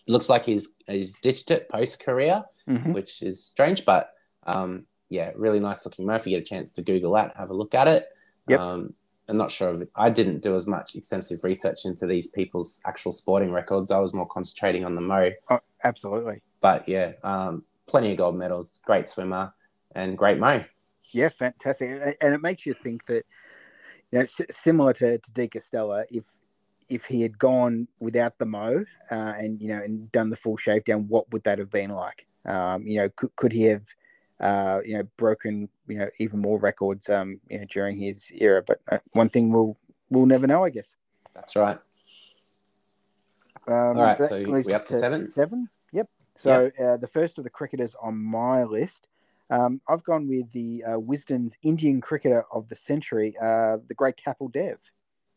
[0.06, 2.92] looks like he's he's ditched it post career, mm-hmm.
[2.92, 4.10] which is strange, but
[4.46, 6.14] um, yeah, really nice looking mo.
[6.14, 8.08] If you get a chance to Google that, have a look at it.
[8.48, 8.60] Yep.
[8.60, 8.94] Um,
[9.26, 9.86] I'm not sure.
[9.96, 13.90] I didn't do as much extensive research into these people's actual sporting records.
[13.90, 15.30] I was more concentrating on the Mo.
[15.48, 16.42] Oh, absolutely.
[16.60, 19.54] But yeah, um, plenty of gold medals, great swimmer,
[19.94, 20.64] and great Mo.
[21.06, 22.16] Yeah, fantastic.
[22.20, 23.24] And it makes you think that,
[24.14, 26.24] you know, similar to, to De Castella, if
[26.88, 30.56] if he had gone without the mo uh, and you know and done the full
[30.56, 32.24] shave down, what would that have been like?
[32.44, 33.82] Um, you know, could, could he have
[34.38, 38.62] uh, you know broken you know even more records um, you know during his era?
[38.64, 39.76] But uh, one thing we'll
[40.10, 40.94] we'll never know, I guess.
[41.34, 41.78] That's right.
[43.66, 45.26] Um, All right, so we up to seven?
[45.26, 45.68] Seven.
[45.92, 46.08] Yep.
[46.36, 49.08] So uh, the first of the cricketers on my list,
[49.50, 54.16] um, I've gone with the uh, Wisden's Indian cricketer of the century, uh, the great
[54.16, 54.78] Kapil Dev.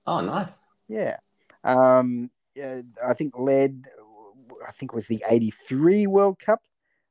[0.05, 0.71] Oh, nice.
[0.87, 1.17] Yeah.
[1.63, 3.85] Um, yeah, I think led,
[4.67, 6.61] I think it was the 83 World Cup,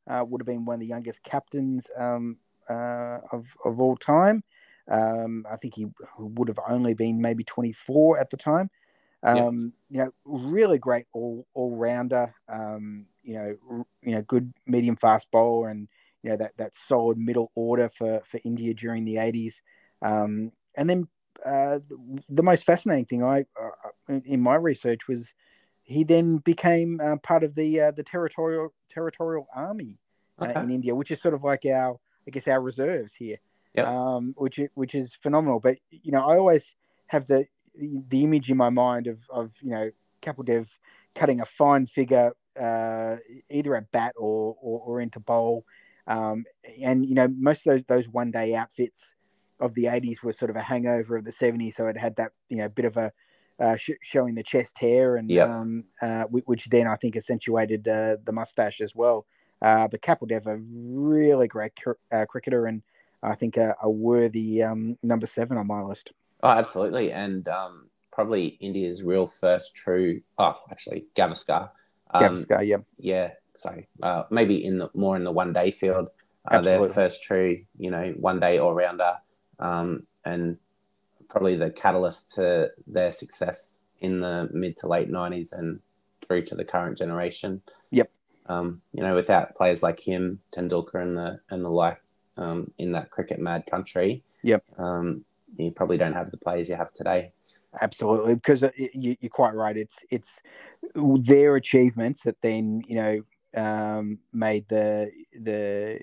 [0.08, 4.42] uh, would have been one of the youngest captains um, uh, of, of all time.
[4.88, 5.86] Um, I think he
[6.18, 8.70] would have only been maybe 24 at the time.
[9.22, 12.34] Um, You know, really great all all rounder.
[12.48, 15.88] Um, you know, you know, good medium fast bowler, and
[16.26, 19.60] you know that that solid middle order for for India during the 80s.
[20.02, 21.08] Um, and then
[21.44, 21.78] uh,
[22.28, 25.34] the most fascinating thing I uh, in, my research was
[25.84, 30.00] he then became uh, part of the uh, the territorial territorial army
[30.40, 30.60] uh, Okay.
[30.62, 33.36] in India, which is sort of like our I guess our reserves here,
[33.74, 33.86] Yep.
[33.86, 35.60] um, which which is phenomenal.
[35.60, 36.74] But you know, I always
[37.06, 37.46] have the
[38.08, 39.90] the image in my mind of of you know
[40.22, 40.76] Kapil Dev
[41.14, 43.16] cutting a fine figure uh,
[43.48, 45.64] either at bat or or, or into bowl,
[46.06, 46.44] um,
[46.80, 49.14] and you know most of those those one day outfits
[49.60, 52.32] of the 80s were sort of a hangover of the 70s so it had that
[52.48, 53.10] you know bit of a
[53.58, 55.48] uh, sh- showing the chest hair and Yep.
[55.48, 59.26] um, uh, which then I think accentuated uh, the mustache as well.
[59.62, 62.82] Uh, but Kapil Dev, a really great cr- uh, cricketer, and
[63.22, 66.12] I think a, a worthy um, number seven on my list.
[66.42, 67.12] Oh, absolutely.
[67.12, 70.20] And um, probably India's real first true.
[70.36, 71.70] Oh, actually, Gavaskar.
[72.12, 73.30] Um, Gavaskar, yeah, Yeah.
[73.56, 76.08] So uh, maybe in the more in the one day field.
[76.48, 79.16] Uh, their first true, you know, one day all rounder,
[79.58, 80.58] um, and
[81.28, 85.80] probably the catalyst to their success in the mid to late nineties and
[86.26, 87.62] through to the current generation.
[87.90, 88.10] Yep.
[88.48, 92.00] Um, you know, without players like him, Tendulkar, and the and the like
[92.36, 94.22] um, in that cricket mad country.
[94.42, 94.64] Yep.
[94.78, 95.24] Um,
[95.56, 97.32] you probably don't have the players you have today.
[97.80, 98.34] absolutely.
[98.34, 99.76] Because you, you're quite right.
[99.76, 100.40] It's it's
[100.94, 103.22] their achievements that then you know
[103.56, 106.00] um, made the the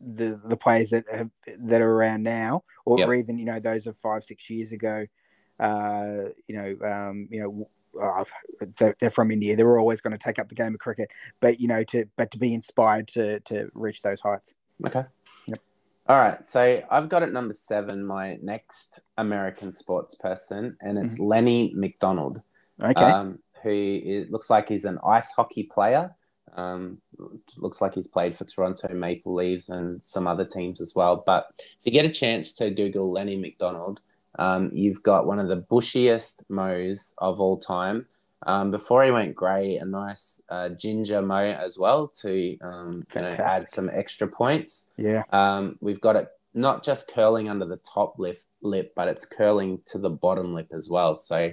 [0.00, 3.08] the the players that have that are around now, or, Yep.
[3.08, 5.06] or even you know those of five six years ago.
[5.58, 7.68] Uh, you know, um, you know,
[8.02, 8.24] uh,
[8.76, 9.54] they're, they're from India.
[9.54, 11.10] They're always going to take up the game of cricket,
[11.40, 14.54] but you know, to but to be inspired to to reach those heights.
[14.84, 15.04] Okay.
[15.46, 15.60] Yep.
[16.08, 16.44] All right.
[16.44, 22.42] So I've got at number seven my next American sports person, and it's Lanny McDonald,
[22.82, 23.70] Okay, um, who
[24.04, 26.14] is, looks like he's an ice hockey player.
[26.54, 26.98] Um,
[27.56, 31.22] looks like he's played for Toronto Maple Leafs and some other teams as well.
[31.24, 34.00] But if you get a chance to Google Lanny McDonald,
[34.38, 38.06] um, you've got one of the bushiest mows of all time.
[38.46, 43.20] Um, before he went grey, a nice uh, ginger mo as well to um, you
[43.22, 44.92] know, add some extra points.
[44.96, 49.26] yeah, Um, we've got it not just curling under the top lip, lip, but it's
[49.26, 51.16] curling to the bottom lip as well.
[51.16, 51.52] So,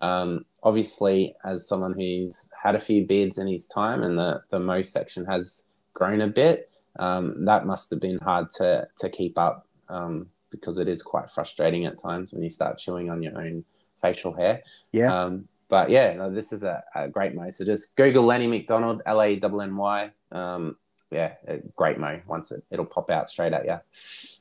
[0.00, 4.60] um, obviously, as someone who's had a few beards in his time and the, the
[4.60, 9.38] mo section has grown a bit, um, that must have been hard to, to keep
[9.38, 13.38] up um, because it is quite frustrating at times when you start chewing on your
[13.38, 13.64] own
[14.00, 14.62] facial hair.
[14.92, 15.24] yeah.
[15.24, 17.48] Um, but yeah, no, this is a, a great mo.
[17.50, 20.10] So just Google Lanny McDonald, L A N N Y.
[20.32, 20.76] Um,
[21.12, 22.20] yeah, a great mo.
[22.26, 23.78] Once it, it'll pop out straight at you.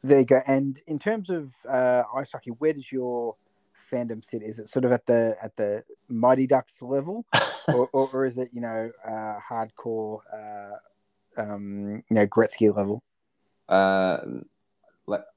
[0.04, 0.42] There you go.
[0.48, 3.36] And in terms of uh, ice hockey, where does your
[3.92, 4.44] fandom sit?
[4.44, 7.26] Is it sort of at the at the Mighty Ducks level,
[7.68, 13.04] or, or, or is it you know uh, hardcore, uh, um, you know Gretzky level?
[13.68, 14.18] Uh,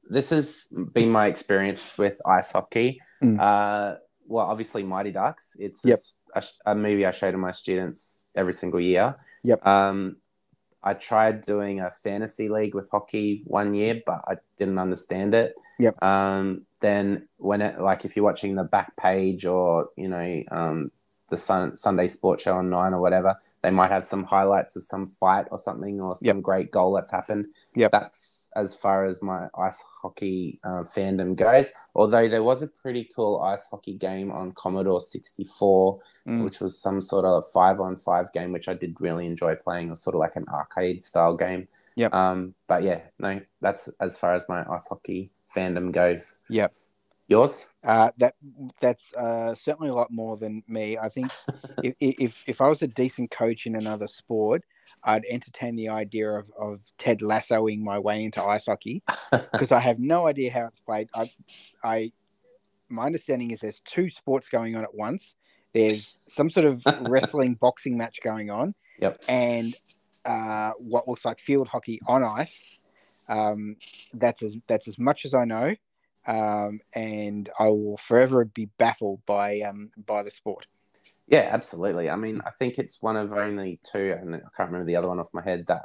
[0.08, 3.00] this has been my experience with ice hockey.
[3.22, 3.40] Mm.
[3.40, 5.56] Uh, well, obviously, Mighty Ducks.
[5.58, 5.98] It's Yep.
[6.34, 9.16] a, a movie I show to my students every single year.
[9.44, 9.66] Yep.
[9.66, 10.16] Um,
[10.84, 15.54] I tried doing a fantasy league with hockey one year, but I didn't understand it.
[15.78, 16.02] Yep.
[16.02, 20.90] Um, then when it like if you're watching the back page or you know um,
[21.30, 24.82] the sun, Sunday Sports Show on Nine or whatever, they might have some highlights of
[24.82, 27.46] some fight or something or some great goal that's happened.
[27.74, 31.70] Yeah, That's as far as my ice hockey uh, fandom goes.
[31.94, 36.44] Although there was a pretty cool ice hockey game on Commodore 64 Mm.
[36.44, 39.88] which was some sort of five on five game, which I did really enjoy playing.
[39.88, 41.66] It was sort of like an arcade style game.
[41.96, 42.14] Yep.
[42.14, 46.44] Um, but yeah, no, that's as far as my ice hockey fandom goes.
[46.48, 46.72] Yep.
[47.32, 47.72] Yours?
[47.82, 48.34] Uh, that
[48.80, 50.98] that's uh, certainly a lot more than me.
[50.98, 51.30] I think
[51.82, 54.62] if, if if I was a decent coach in another sport,
[55.02, 59.80] I'd entertain the idea of, of Ted lassoing my way into ice hockey because I
[59.80, 61.08] have no idea how it's played.
[61.14, 61.24] I,
[61.82, 62.12] I,
[62.90, 65.34] my understanding is there's two sports going on at once,
[65.72, 69.24] there's some sort of wrestling boxing match going on, Yep.
[69.28, 69.74] and
[70.26, 72.78] uh, what looks like field hockey on ice.
[73.28, 73.76] Um,
[74.12, 75.74] that's as that's as much as I know,
[76.26, 80.66] um, and I will forever be baffled by um, by the sport.
[81.28, 82.10] Yeah, absolutely.
[82.10, 85.08] I mean, I think it's one of only two, and I can't remember the other
[85.08, 85.82] one off my head that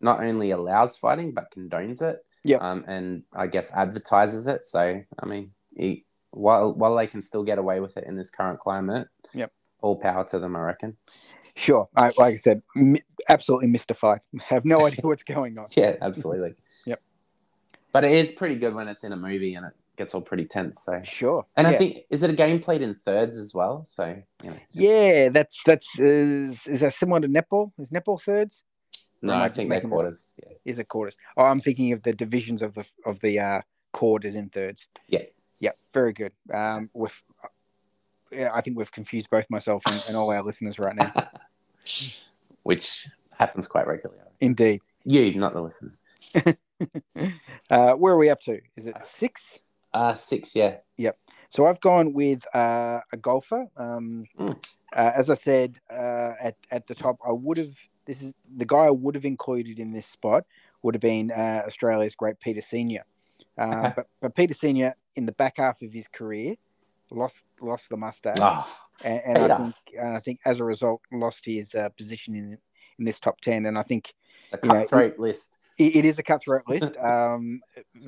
[0.00, 2.24] not only allows fighting but condones it.
[2.44, 2.62] Yep.
[2.62, 4.64] Um, and I guess advertises it.
[4.64, 8.30] So, I mean, he, while while they can still get away with it in this
[8.30, 9.52] current climate, Yep.
[9.80, 10.56] all power to them.
[10.56, 10.96] I reckon.
[11.56, 12.96] Sure, I, like I said, m-
[13.28, 14.20] absolutely mystified.
[14.40, 15.66] Have no idea what's going on.
[15.76, 16.54] Yeah, absolutely.
[17.92, 20.44] But it is pretty good when it's in a movie and it gets all pretty
[20.44, 20.82] tense.
[20.82, 23.84] So, Sure, and I think is it a game played in thirds as well?
[23.84, 27.72] So, you know, yeah, that's that's is is that similar to netball?
[27.78, 28.62] Is netball thirds?
[29.22, 30.34] no, I I think they're quarters.
[30.42, 30.52] Yeah.
[30.64, 31.16] Is it quarters?
[31.36, 33.60] Oh, I'm thinking of the divisions of the of the uh,
[33.92, 34.86] quarters in thirds.
[35.08, 35.22] Yeah.
[35.60, 36.32] Yeah, very good.
[36.52, 37.12] Um, with
[38.30, 41.12] yeah, I think we've confused both myself and, and all our listeners right now.
[42.62, 44.22] Which happens quite regularly.
[44.40, 44.82] Indeed.
[45.04, 46.02] You, not the listeners.
[47.70, 48.60] Uh, where are we up to?
[48.76, 49.58] Is it six?
[49.92, 50.76] Uh six, yeah.
[50.96, 51.18] Yep.
[51.50, 53.66] So I've gone with uh, a golfer.
[53.76, 54.56] Um, Mm.
[54.96, 57.72] uh, as I said uh, at at the top, I would have.
[58.06, 60.44] This is the guy I would have included in this spot
[60.82, 63.04] would have been uh, Australia's great Peter Senior.
[63.58, 63.92] Um, Okay.
[63.96, 66.54] but, but Peter Senior in the back half of his career
[67.10, 68.66] lost lost the mustache, Oh,
[69.04, 72.58] and, and I think and I think as a result lost his uh, position in
[72.98, 73.66] in this top ten.
[73.66, 74.14] And I think
[74.44, 75.58] it's a You know, cutthroat list.
[75.78, 76.96] It, it is a cutthroat list.
[76.96, 77.60] Um,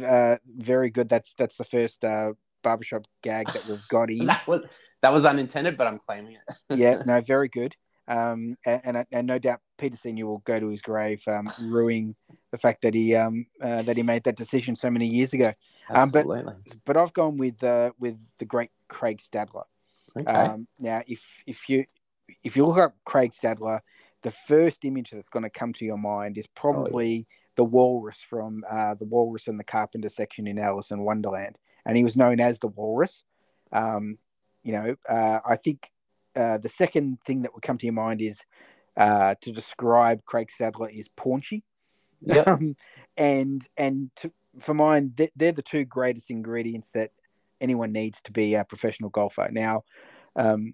[0.05, 1.09] uh, very good.
[1.09, 4.27] That's that's the first uh, barbershop gag that we've got in.
[4.27, 4.63] That was,
[5.03, 6.55] that was unintended, but I'm claiming it.
[6.79, 7.75] yeah, no, very good.
[8.07, 12.17] Um, and, and and no doubt Peter Senior will go to his grave, um, ruining
[12.51, 15.53] the fact that he um uh, that he made that decision so many years ago.
[15.89, 16.55] Um, but- Absolutely.
[16.85, 19.65] But I've gone with uh, with the great Craig Stadler.
[20.19, 20.31] okay.
[20.31, 21.87] Um, now, if if you
[22.43, 23.81] if you look up Craig Stadler,
[24.23, 27.27] the first image that's going to come to your mind is probably
[27.61, 31.95] the walrus from uh, the Walrus and the Carpenter section in Alice in Wonderland, and
[31.95, 33.23] he was known as the Walrus.
[33.71, 34.17] Um,
[34.63, 35.91] you know, uh, I think
[36.35, 38.41] uh, the second thing that would come to your mind is
[38.97, 41.65] uh, to describe Craig Stadler is paunchy.
[42.23, 42.47] Yep.
[42.49, 42.77] Um,
[43.19, 47.11] and and to, for mine, th- they're the two greatest ingredients that
[47.61, 49.51] anyone needs to be a professional golfer.
[49.53, 49.85] Now,
[50.35, 50.73] um,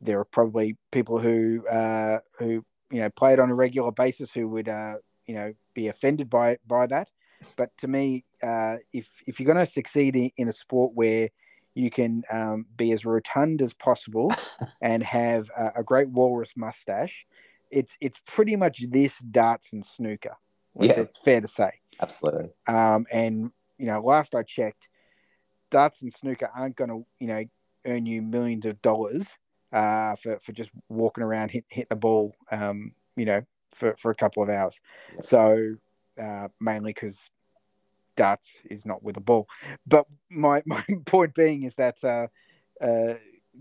[0.00, 4.32] there are probably people who uh, who you know play it on a regular basis
[4.32, 4.94] who would uh,
[5.26, 7.10] you know be offended by by that.
[7.56, 11.28] But to me, uh, if if you're going to succeed in, in a sport where
[11.74, 14.32] you can um, be as rotund as possible
[14.80, 17.26] and have a, a great walrus mustache,
[17.70, 20.36] it's it's pretty much this darts and snooker.
[20.78, 20.92] Yeah.
[21.00, 21.70] it's fair to say.
[22.00, 22.50] Absolutely.
[22.66, 24.88] Um, and you know, last I checked,
[25.70, 27.44] darts and snooker aren't going to you know
[27.86, 29.26] earn you millions of dollars
[29.72, 32.34] uh, for for just walking around hit hit a ball.
[32.50, 33.42] Um, you know,
[33.74, 34.80] for for a couple of hours.
[35.14, 35.22] Yeah.
[35.22, 35.74] So
[36.20, 37.28] uh, mainly because
[38.16, 39.48] darts is not with a ball.
[39.86, 42.28] But my my point being is that uh,
[42.82, 43.14] uh,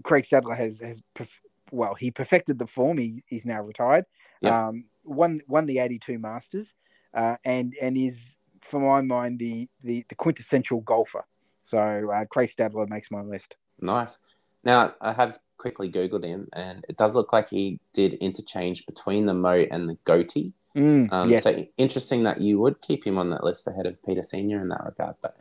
[0.03, 2.97] Craig Stadler has has perf- well he perfected the form.
[2.97, 4.05] He, he's now retired.
[4.41, 4.53] Yep.
[4.53, 6.73] Um, won won the eighty two Masters,
[7.13, 8.19] uh, and and is
[8.61, 11.25] for my mind the the, the quintessential golfer.
[11.61, 11.79] So
[12.11, 13.55] uh, Craig Stadler makes my list.
[13.79, 14.19] Nice.
[14.63, 19.25] Now, I have quickly Googled him, and it does look like he did interchange between
[19.25, 20.53] the moat and the goatee.
[20.75, 21.43] Mm, Um, yes.
[21.43, 24.69] So interesting that you would keep him on that list ahead of Peter Senior in
[24.69, 25.15] that regard.
[25.21, 25.37] But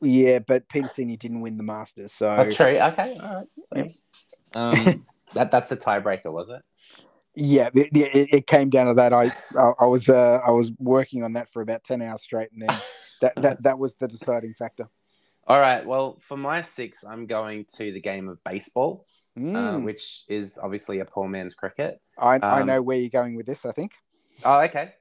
[0.00, 2.78] Yeah, but Peter Senior didn't win the Masters, so oh, true.
[2.78, 3.16] Okay.
[3.22, 3.92] All right.
[4.54, 6.62] Um, that that's the tiebreaker, was it?
[7.36, 9.12] yeah, it, it, it came down to that.
[9.12, 12.50] I I, I was uh, I was working on that for about ten hours straight,
[12.52, 12.76] and then
[13.20, 14.88] that that, that was the deciding factor.
[15.46, 15.84] All right.
[15.84, 19.04] Well, for my six, I'm going to the game of baseball,
[19.36, 22.00] uh, Mm, which is obviously a poor man's cricket.
[22.18, 23.64] I I um, know where you're going with this.
[23.64, 23.92] I think.
[24.42, 24.94] Oh, okay.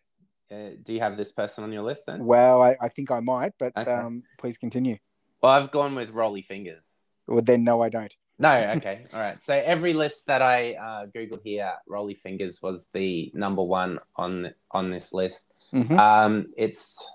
[0.51, 2.23] Uh, do you have this person on your list then?
[2.25, 3.89] Well, I, I think I might, but Okay.
[3.91, 4.97] um, please continue.
[5.41, 7.03] Well, I've gone with Rollie Fingers.
[7.27, 8.13] Well, then no, I don't.
[8.39, 9.41] No, okay, all right.
[9.41, 14.53] So every list that I uh, googled here, Rollie Fingers was the number one on
[14.71, 15.53] on this list.
[15.73, 15.97] Mhm.
[15.97, 17.09] Um, it's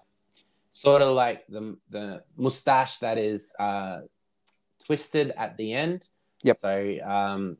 [0.78, 3.98] sort of like the the mustache that is uh,
[4.86, 6.08] twisted at the end.
[6.44, 6.56] Yep.
[6.56, 7.56] So um,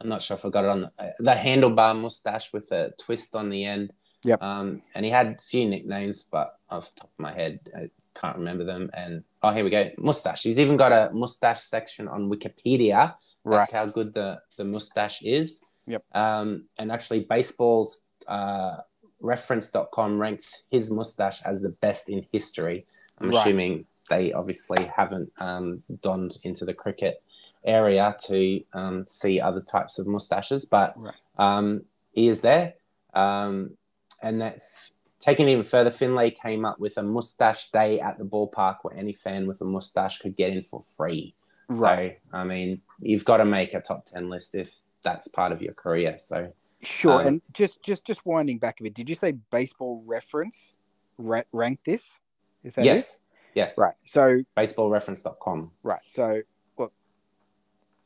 [0.00, 3.36] I'm not sure if I got it on the, the handlebar mustache with a twist
[3.36, 3.92] on the end.
[4.24, 4.42] Yep.
[4.42, 7.90] Um, and he had a few nicknames, but off the top of my head, I
[8.20, 8.90] can't remember them.
[8.92, 10.42] And oh, here we go, mustache.
[10.42, 13.14] He's even got a mustache section on Wikipedia.
[13.44, 13.58] Right.
[13.58, 15.64] That's how good the the mustache is.
[15.86, 16.02] Yep.
[16.16, 18.78] Um, and actually, baseball's uh,
[19.22, 22.86] reference.com ranks his mustache as the best in history.
[23.18, 23.40] I'm Right.
[23.40, 27.22] assuming they obviously haven't um, donned into the cricket.
[27.64, 31.14] area to um, see other types of mustaches, but Right.
[31.38, 32.74] um, he is there.
[33.14, 33.76] Um,
[34.20, 34.58] and that
[35.20, 38.96] taking it even further, Finley came up with a mustache day at the ballpark where
[38.96, 41.36] any fan with a mustache could get in for free.
[41.68, 42.18] Right.
[42.32, 44.68] So, I mean, you've got to make a top 10 list if
[45.04, 46.18] that's part of your career.
[46.18, 46.52] So,
[46.82, 47.20] Sure.
[47.20, 50.56] Um, and just just just winding back a bit, did you say baseball reference
[51.16, 52.02] ra- rank this?
[52.64, 52.86] Is that it?
[52.86, 53.24] yes,
[53.54, 53.78] yes.
[53.78, 53.94] Right.
[54.04, 55.72] So Baseballreference.com.
[55.82, 56.00] right.
[56.08, 56.40] So
[56.76, 56.92] look,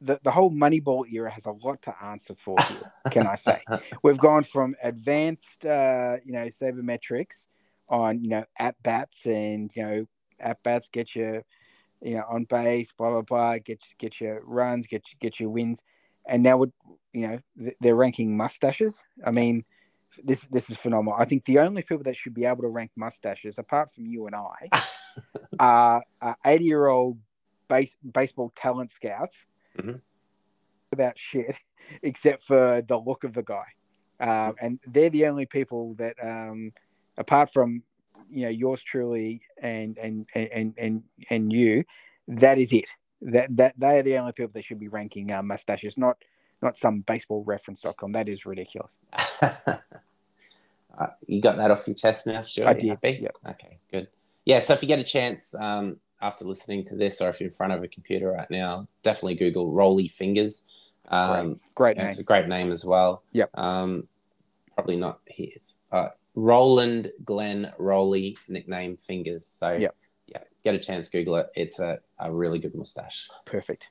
[0.02, 2.92] the the whole Moneyball era has a lot to answer for here.
[3.10, 3.62] can I say?
[4.02, 7.46] We've gone from advanced, uh, you know, sabermetrics
[7.88, 10.06] on you know at bats and you know
[10.38, 11.42] at bats get you,
[12.02, 15.48] you know, on base, blah blah blah, get get your runs, get you get your
[15.48, 15.82] wins,
[16.28, 16.68] and now we
[17.12, 19.02] you know they're ranking mustaches.
[19.24, 19.64] I mean,
[20.24, 21.18] this this is phenomenal.
[21.18, 24.26] I think the only people that should be able to rank mustaches, apart from you
[24.26, 24.68] and I,
[25.60, 27.18] are eighty year old
[27.68, 29.36] base baseball talent scouts
[29.78, 30.00] Mhm.
[30.92, 31.58] about shit
[32.02, 33.66] except for the look of the guy.
[34.18, 36.72] Um, and they're the only people that, um,
[37.18, 37.82] apart from
[38.30, 41.84] you know yours truly and and and and and you,
[42.28, 42.88] that is it.
[43.22, 46.18] That that they are the only people that should be ranking uh, mustaches, not
[46.62, 48.12] not some baseballreference.com.
[48.12, 48.98] That is ridiculous.
[50.98, 52.68] Uh, you got that off your chest now, Stuart?
[52.68, 53.18] I did, Happy?
[53.20, 53.36] yep.
[53.46, 54.08] Okay, good.
[54.44, 57.48] Yeah, so if you get a chance um, after listening to this, or if you're
[57.50, 60.66] in front of a computer right now, definitely Google Rollie Fingers.
[61.08, 62.10] Um, Great yeah, name.
[62.10, 63.22] it's a great name as well.
[63.32, 63.56] Yep.
[63.58, 64.08] Um,
[64.74, 65.76] probably not his.
[65.92, 69.46] Uh, Roland Glenn Rolly, nickname Fingers.
[69.46, 69.94] So Yep.
[70.26, 71.48] Yeah, get a chance, Google it.
[71.54, 73.28] It's a, a really good mustache.
[73.44, 73.88] Perfect.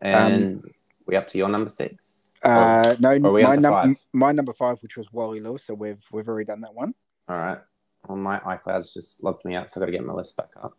[0.00, 0.62] And
[1.06, 2.34] we up to your number six?
[2.42, 5.64] Uh, no, my, num- my number five, which was Wally Lewis.
[5.66, 6.94] So we've we've already done that one.
[7.28, 7.58] All right.
[8.06, 10.50] Well, my iCloud's just logged me out, so I've got to get my list back
[10.62, 10.76] up.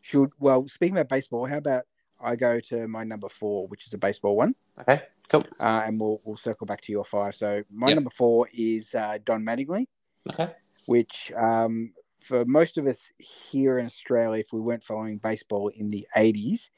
[0.00, 1.84] Should well, speaking about baseball, how about
[2.20, 5.44] I go to my number four, which is a baseball one, Okay, cool.
[5.60, 7.34] uh, and we'll we'll circle back to your five.
[7.36, 7.94] So my Yep.
[7.96, 9.86] number four is uh, Don Mattingly,
[10.30, 10.52] Okay.
[10.86, 11.92] which um,
[12.22, 16.70] for most of us here in Australia, if we weren't following baseball in the '80s,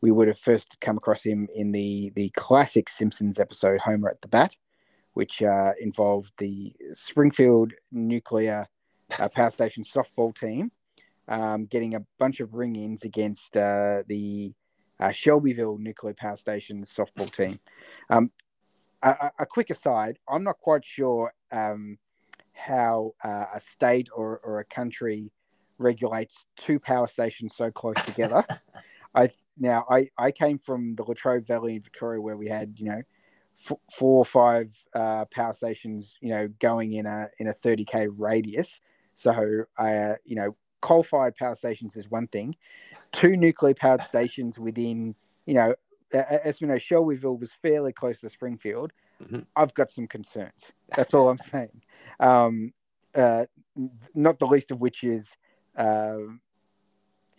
[0.00, 4.20] we would have first come across him in the the classic Simpsons episode Homer at
[4.22, 4.56] the Bat,
[5.14, 8.68] which uh, involved the Springfield Nuclear
[9.18, 10.70] uh, Power Station softball team
[11.28, 14.52] um, getting a bunch of ring-ins against uh, the
[15.02, 17.58] uh, Shelbyville Nuclear Power Station softball team.
[18.08, 18.30] Um,
[19.02, 21.98] a, a- quick aside: I'm not quite sure um,
[22.52, 25.32] how uh, a state or, or a country
[25.78, 28.44] regulates two power stations so close together.
[29.14, 32.86] I now I, I came from the Latrobe Valley in Victoria where we had you
[32.86, 33.02] know
[33.68, 38.08] f- four or five uh, power stations you know going in a in a 30k
[38.16, 38.80] radius.
[39.16, 42.54] So uh, you know coal fired power stations is one thing.
[43.12, 45.14] Two nuclear powered stations within
[45.46, 45.74] you know
[46.12, 48.92] as we know Shelbyville was fairly close to Springfield.
[49.22, 49.46] Mhm.
[49.56, 50.72] I've got some concerns.
[50.94, 51.82] That's all I'm saying.
[52.20, 52.74] Um,
[53.14, 53.46] uh,
[54.14, 55.30] not the least of which is
[55.76, 56.40] um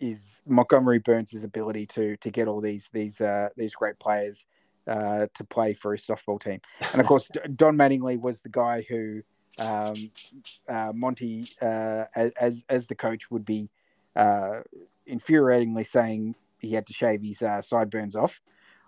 [0.00, 4.44] is Montgomery Burns' ability to to get all these these uh, these great players
[4.86, 6.60] uh, to play for his softball team,
[6.92, 9.22] and of course Don Mattingly was the guy who
[9.58, 9.94] um,
[10.68, 13.70] uh, Monty uh, as as- as the coach would be
[14.16, 14.60] uh,
[15.08, 18.40] infuriatingly saying he had to shave his uh, sideburns off,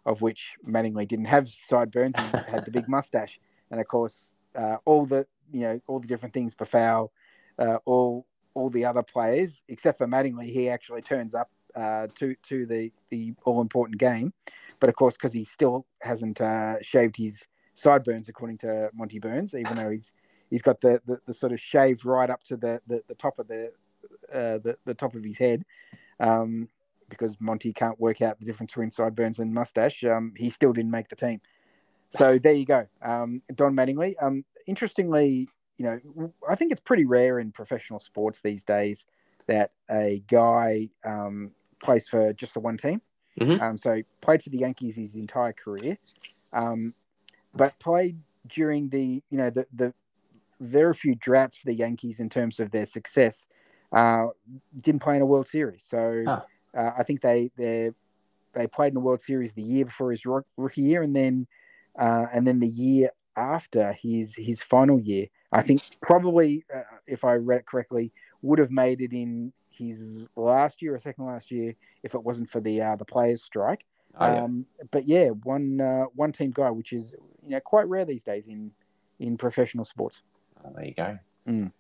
[0.05, 3.39] of which Mattingly didn't have sideburns; he had the big mustache,
[3.71, 7.11] and of course uh, all the you know all the different things Bafau,
[7.59, 12.35] uh, all all the other players except for Mattingly, he actually turns up uh, to
[12.49, 14.33] to the the all important game,
[14.81, 17.45] but of course because he still hasn't uh, shaved his
[17.75, 20.13] sideburns according to Monty Burns, even though he's
[20.51, 23.39] he's got the, the, the sort of shaved right up to the, the, the top
[23.39, 23.73] of the,
[24.33, 25.65] uh, the the top of his head.
[26.21, 26.69] Um,
[27.09, 30.91] because Monty can't work out the difference between sideburns and mustache, um, he still didn't
[30.91, 31.41] make the team.
[32.11, 34.15] So there you go, um, Don Mattingly.
[34.21, 39.05] Um, interestingly, you know, I think it's pretty rare in professional sports these days
[39.47, 43.01] that a guy um, plays for just the one team.
[43.41, 43.61] Mhm.
[43.61, 45.99] Um, so played for the Yankees his entire career,
[46.53, 46.95] um,
[47.55, 48.19] but played
[48.49, 49.93] during the you know the the
[50.61, 53.47] very few droughts for the Yankees in terms of their success.
[53.93, 54.29] Uh,
[54.81, 56.41] didn't play in a World Series, so Huh.
[56.77, 57.93] uh, I think they they
[58.53, 61.47] they played in the World Series the year before his rookie year, and then
[61.99, 65.27] uh, and then the year after his his final year.
[65.53, 70.27] I think probably, uh, if I read it correctly, would have made it in his
[70.37, 73.85] last year or second last year if it wasn't for the uh, the players' strike.
[74.19, 74.43] Oh, yeah.
[74.45, 78.25] Um, but yeah, one uh, one team guy, which is you know quite rare these
[78.25, 78.73] days in
[79.19, 80.23] in professional sports.
[80.65, 81.19] Oh, there you go.
[81.49, 81.73] Mm.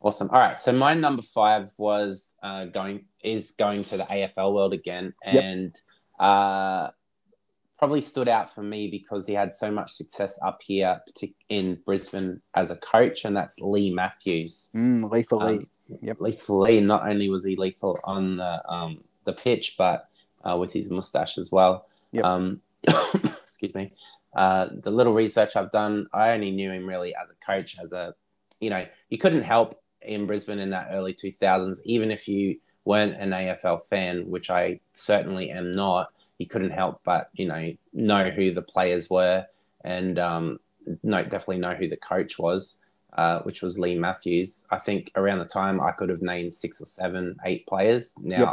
[0.00, 0.28] Awesome.
[0.30, 0.58] All right.
[0.58, 5.42] So my number five was uh, going is going to the AFL world again, Yep.
[5.44, 5.76] and
[6.18, 6.88] uh,
[7.78, 11.00] probably stood out for me because he had so much success up here,
[11.48, 14.70] in Brisbane as a coach, and that's Leigh Matthews.
[14.74, 15.66] Mm, lethal Um, Leigh.
[16.00, 16.20] Yep.
[16.20, 16.80] Lethal Leigh.
[16.80, 20.08] Not only was he lethal on the um, the pitch, but
[20.44, 21.86] uh, with his mustache as well.
[22.10, 22.24] Yep.
[22.24, 22.60] Um,
[23.42, 23.92] excuse me.
[24.34, 27.92] Uh, the little research I've done, I only knew him really as a coach, as
[27.92, 28.14] a
[28.60, 33.20] you know, you couldn't help in Brisbane in that early 2000s, even if you weren't
[33.20, 36.12] an AFL fan, which I certainly am not.
[36.38, 39.46] You couldn't help but you know know who the players were,
[39.84, 40.58] and um,
[41.02, 42.82] no, definitely know who the coach was
[43.16, 44.66] uh, which was Leigh Matthews.
[44.70, 48.16] I think around the time I could have named six or seven, eight players.
[48.22, 48.44] Now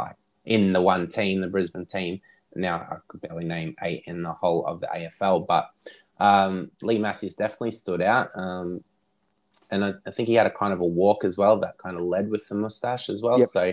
[0.44, 2.20] in the one team, the Brisbane team.
[2.54, 5.70] Now I could barely name eight in the whole of the AFL, but
[6.18, 8.30] um, Leigh Matthews definitely stood out.
[8.34, 8.84] Um,
[9.70, 11.96] and I, I think he had a kind of a walk as well that kind
[11.96, 13.38] of led with the mustache as well.
[13.38, 13.48] Yep.
[13.48, 13.72] So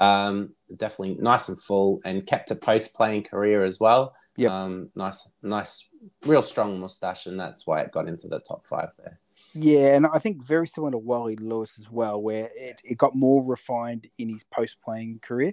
[0.00, 4.14] um, definitely nice and full and kept a post playing career as well.
[4.36, 4.50] Yep.
[4.50, 5.90] Um, nice, nice,
[6.24, 9.18] real strong mustache, and that's why it got into the top five there.
[9.52, 13.14] Yeah, and I think very similar to Wally Lewis as well, where it, it got
[13.14, 15.52] more refined in his post playing career.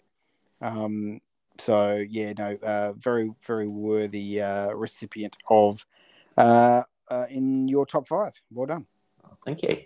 [0.62, 1.20] Um,
[1.60, 5.86] so yeah, no, uh, very very worthy uh, recipient of
[6.38, 8.34] uh, uh, in your top five.
[8.52, 8.86] Well done.
[9.46, 9.84] Thank you.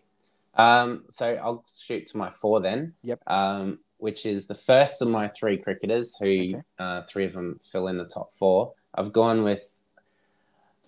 [0.56, 2.94] Um, so I'll shoot to my four then.
[3.04, 3.22] Yep.
[3.28, 6.62] Um, which is the first of my three cricketers, who Okay.
[6.80, 8.74] uh, three of them fill in the top four.
[8.96, 9.76] I've gone with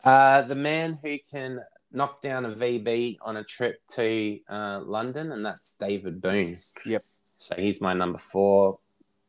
[0.03, 1.59] uh, the man who can
[1.91, 6.57] knock down a VB on a trip to uh, London, and that's David Boon.
[6.85, 7.03] Yep.
[7.37, 8.79] So he's my number four.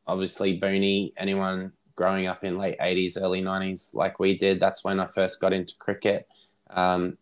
[0.07, 5.01] Obviously, Booney, anyone growing up in late 80s, early 90s, like we did, that's when
[5.01, 6.27] I first got into cricket.
[6.71, 7.19] Um,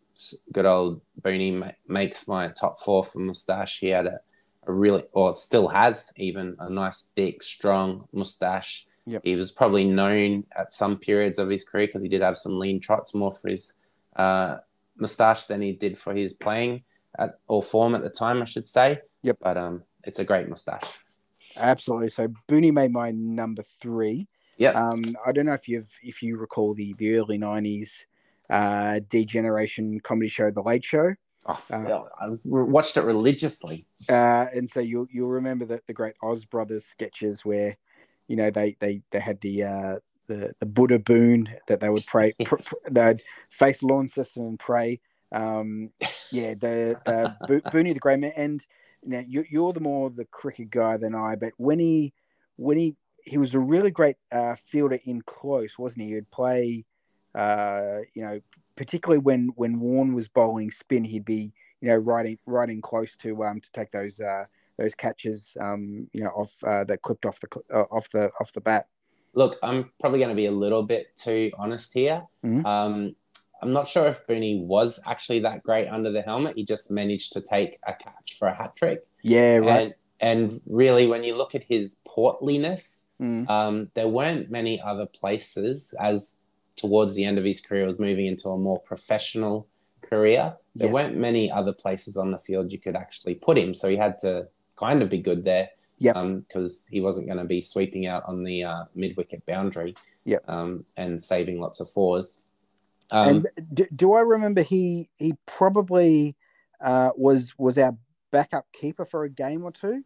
[0.53, 3.79] good old Booney ma- makes my top four for mustache.
[3.81, 4.21] He had a,
[4.67, 8.87] a really, or still has even, a nice, thick, strong mustache.
[9.07, 9.23] Yep.
[9.25, 12.59] He was probably known at some periods of his career because he did have some
[12.59, 13.75] lean trots more for his
[14.17, 14.59] uh,
[14.97, 16.83] mustache than he did for his playing
[17.19, 19.01] at or form at the time, I should say.
[19.23, 19.39] Yep.
[19.41, 21.02] But um, it's a great mustache.
[21.57, 22.11] Absolutely.
[22.11, 24.29] So Booney made my number three.
[24.59, 24.71] Yeah.
[24.71, 28.07] Um, I don't know if you've if you recall the the early nineties
[28.51, 31.15] uh, D-Generation comedy show, The Late Show.
[31.47, 33.87] Oh, Uh, I watched it religiously.
[34.09, 37.77] Uh, and so you'll you'll remember the, the great Oz Brothers sketches where,
[38.29, 39.97] you know, they they, they had the uh,
[40.29, 42.69] the the Buddha Boon that they would pray, Yes.
[42.69, 45.01] pr- they'd face Launceston and pray.
[45.33, 45.91] Um,
[46.31, 48.65] yeah, the the Bo- Booney the Great Man, and
[49.05, 51.37] now you, you're the more the cricket guy than I.
[51.37, 52.13] But when he
[52.57, 56.15] when he he was a really great uh, fielder in close, wasn't he?
[56.15, 56.85] He'd play,
[57.35, 58.41] uh, you know,
[58.77, 63.45] particularly when when Warne was bowling spin, he'd be you know riding riding close to
[63.45, 64.45] um to take those uh
[64.79, 68.53] those catches um you know off uh, that clipped off the uh, off the off
[68.53, 68.87] the bat.
[69.35, 72.23] Look, I'm probably going to be a little bit too honest here.
[72.45, 72.67] Mhm.
[72.67, 73.17] Um,
[73.63, 76.57] I'm not sure if Booney was actually that great under the helmet.
[76.57, 79.07] He just managed to take a catch for a hat trick.
[79.23, 79.81] Yeah, right.
[79.81, 83.49] And, and really, when you look at his portliness, Mm.
[83.49, 86.43] um, there weren't many other places as
[86.75, 89.69] towards the end of his career was moving into a more professional
[90.03, 90.57] career.
[90.75, 90.95] There Yes.
[90.95, 94.19] weren't many other places on the field you could actually put him, so he had
[94.19, 95.71] to kind of be good there.
[95.99, 96.17] Yep.
[96.49, 99.95] because he wasn't going to be sweeping out on the uh, mid wicket boundary.
[100.25, 100.43] Yep.
[100.49, 102.42] Um, and saving lots of fours.
[103.13, 106.37] Um, and do, do I remember he he probably
[106.81, 107.97] uh, was was our
[108.31, 110.03] backup keeper for a game or two?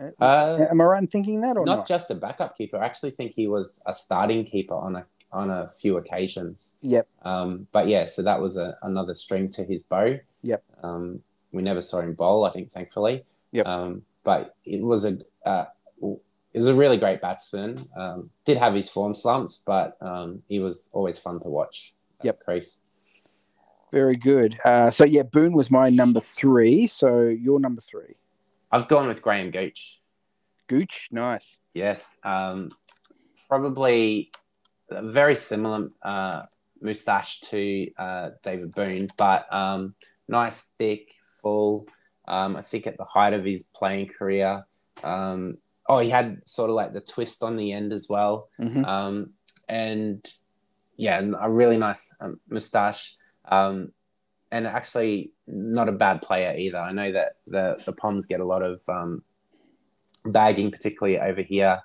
[0.00, 1.88] Uh, uh, Am I right in thinking that or not not?
[1.88, 2.78] just a backup keeper.
[2.78, 6.76] I actually think he was a starting keeper on a on a few occasions.
[6.82, 7.08] Yep.
[7.22, 10.18] Um, but yeah, so that was a, another string to his bow.
[10.42, 10.64] Yep.
[10.82, 11.20] Um,
[11.52, 13.24] we never saw him bowl, I think, thankfully.
[13.52, 13.66] Yep.
[13.66, 15.66] Um, but it was a uh,
[16.02, 17.76] it was a really great batsman.
[17.96, 21.94] Um, did have his form slumps, but um, he was always fun to watch.
[22.26, 22.40] Yep.
[22.40, 22.86] crease.
[23.92, 24.58] Very good.
[24.64, 26.86] Uh, so yeah, Boon was my number three.
[26.86, 28.16] So your number three,
[28.70, 30.00] I've gone with Graham Gooch.
[30.68, 31.08] Gooch.
[31.10, 31.58] Nice.
[31.72, 32.68] Yes, um,
[33.48, 34.30] probably
[34.90, 36.42] a very similar uh,
[36.80, 39.94] moustache to uh, David Boon, but um,
[40.28, 41.86] nice, thick, full.
[42.26, 44.64] Um, I think at the height of his playing career.
[45.04, 45.58] Um,
[45.88, 49.30] oh, he had sort of like the twist on the end as well, hmm um,
[49.68, 50.26] and
[50.96, 53.16] yeah, a really nice um, moustache.
[53.44, 53.92] Um,
[54.50, 56.78] and actually, not a bad player either.
[56.78, 59.22] I know that the the Poms get a lot of um,
[60.24, 61.80] bagging, particularly over here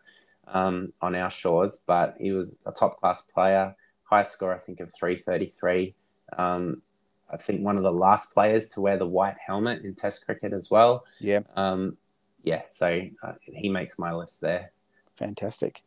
[0.47, 1.83] um, on our shores.
[1.85, 5.95] But he was a top class player, high score I think of three thirty three.
[6.37, 6.81] Um,
[7.29, 10.53] I think one of the last players to wear the white helmet in Test cricket
[10.53, 11.05] as well.
[11.19, 11.97] Yeah, Um,
[12.43, 14.71] yeah, so uh, he makes my list there.
[15.17, 15.81] fantastic.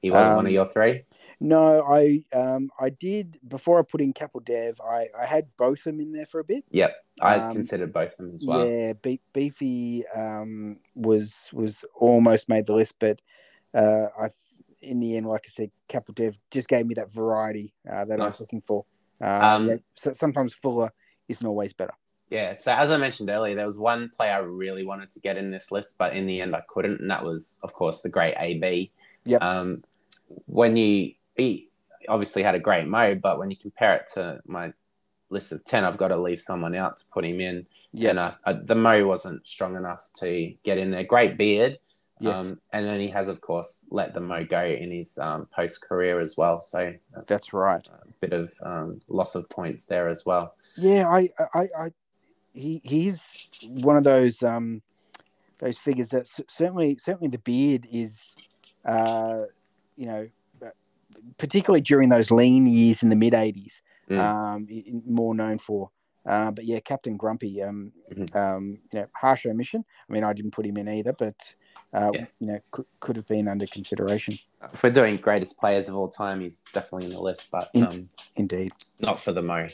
[0.00, 1.04] He wasn't Um, one of your three.
[1.38, 4.80] No, I um I did before I put in Kapil Dev.
[4.80, 6.64] I I had both of them in there for a bit.
[6.70, 8.66] Yep, I um, considered both of them as well.
[8.66, 13.20] Yeah, Be- Beefy um was was almost made the list, but
[13.74, 14.30] uh I
[14.80, 18.20] in the end, like I said, Kapil Dev just gave me that variety uh, that
[18.20, 18.84] I was looking for.
[19.20, 20.92] Uh, Um, yeah, so sometimes fuller
[21.28, 21.94] isn't always better.
[22.30, 25.36] Yeah, so as I mentioned earlier, there was one player I really wanted to get
[25.36, 28.08] in this list, but in the end I couldn't, and that was, of course, the
[28.08, 28.92] great AB.
[29.24, 29.42] Yep.
[29.42, 29.84] Um,
[30.46, 31.68] when you he
[32.08, 34.72] obviously had a great mode, but when you compare it to my
[35.28, 37.66] list of ten, I've got to leave someone out to put him in.
[37.92, 41.04] Yeah, And uh, uh, the mo wasn't strong enough to get in there.
[41.04, 41.78] Great beard.
[42.18, 42.38] Yes.
[42.38, 45.82] Um, and then he has, of course, let the mo go in his um, post
[45.82, 46.60] career as well.
[46.60, 47.86] So that's, that's right.
[47.86, 50.54] a bit of um, loss of points there as well.
[50.76, 51.92] Yeah, I, I, I,
[52.52, 53.50] he, he's
[53.82, 54.80] one of those, um,
[55.58, 58.34] those figures that certainly, certainly the beard is,
[58.84, 59.42] uh,
[59.96, 60.28] you know,
[61.38, 64.18] particularly during those lean years in the mid '80s, Mm.
[64.18, 64.68] um,
[65.06, 65.90] more known for.
[66.24, 68.34] Uh, but yeah, Captain Grumpy, um, Mhm.
[68.36, 69.84] um, you know, harsh omission.
[70.08, 71.36] I mean, I didn't put him in either, but
[71.92, 72.26] uh, Yeah.
[72.40, 74.34] you know, could, could have been under consideration.
[74.72, 78.10] If we're doing greatest players of all time, he's definitely in the list, but um,
[78.34, 78.72] Indeed.
[79.00, 79.66] not for the mo.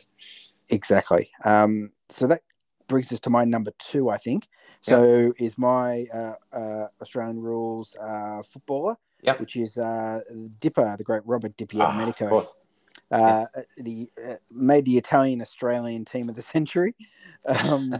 [0.68, 1.30] Exactly.
[1.44, 2.42] Um, so that
[2.88, 4.46] brings us to my number two, I think.
[4.82, 9.40] So is my uh, uh, Australian rules uh, footballer, Yep.
[9.40, 10.20] which is uh,
[10.60, 12.24] Dipper, the great Robert Di Ah, Medico.
[12.26, 12.66] of course.
[13.12, 13.64] uh, yes.
[13.78, 16.94] the uh, made the Italian Australian team of the century.
[17.44, 17.98] Um, uh,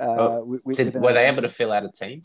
[0.00, 2.20] Oh, with- with- Did, were they able to fill out a team?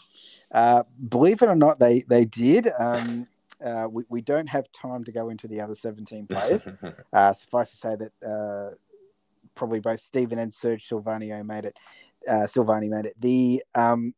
[0.51, 2.67] Uh, believe it or not, they they did.
[2.77, 3.27] Um,
[3.63, 6.67] uh, we, we don't have time to go into the other 17 players.
[7.13, 8.75] Uh, suffice to say that uh,
[9.55, 11.77] probably both Stephen and Serge Silvagni made it.
[12.27, 13.15] Uh, Silvagni made it.
[13.21, 14.13] The um,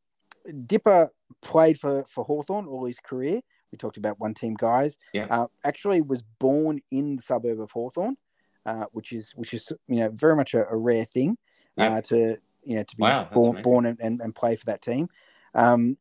[0.66, 1.12] Dipper
[1.44, 3.42] played for for Hawthorn all his career.
[3.72, 4.98] We talked about one team guys.
[5.14, 5.28] Yeah.
[5.30, 8.18] Uh, actually, was born in the suburb of Hawthorn,
[8.66, 11.38] uh, which is which is you know very much a, a rare thing
[11.76, 11.96] Yeah.
[11.96, 14.82] uh, to you know to be Wow, born born and, and, and play for that
[14.82, 15.10] team.
[15.54, 15.98] Um,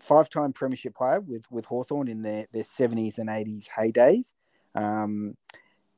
[0.00, 4.32] Five time premiership player with with Hawthorn in their their seventies and eighties heydays.
[4.74, 5.36] Um,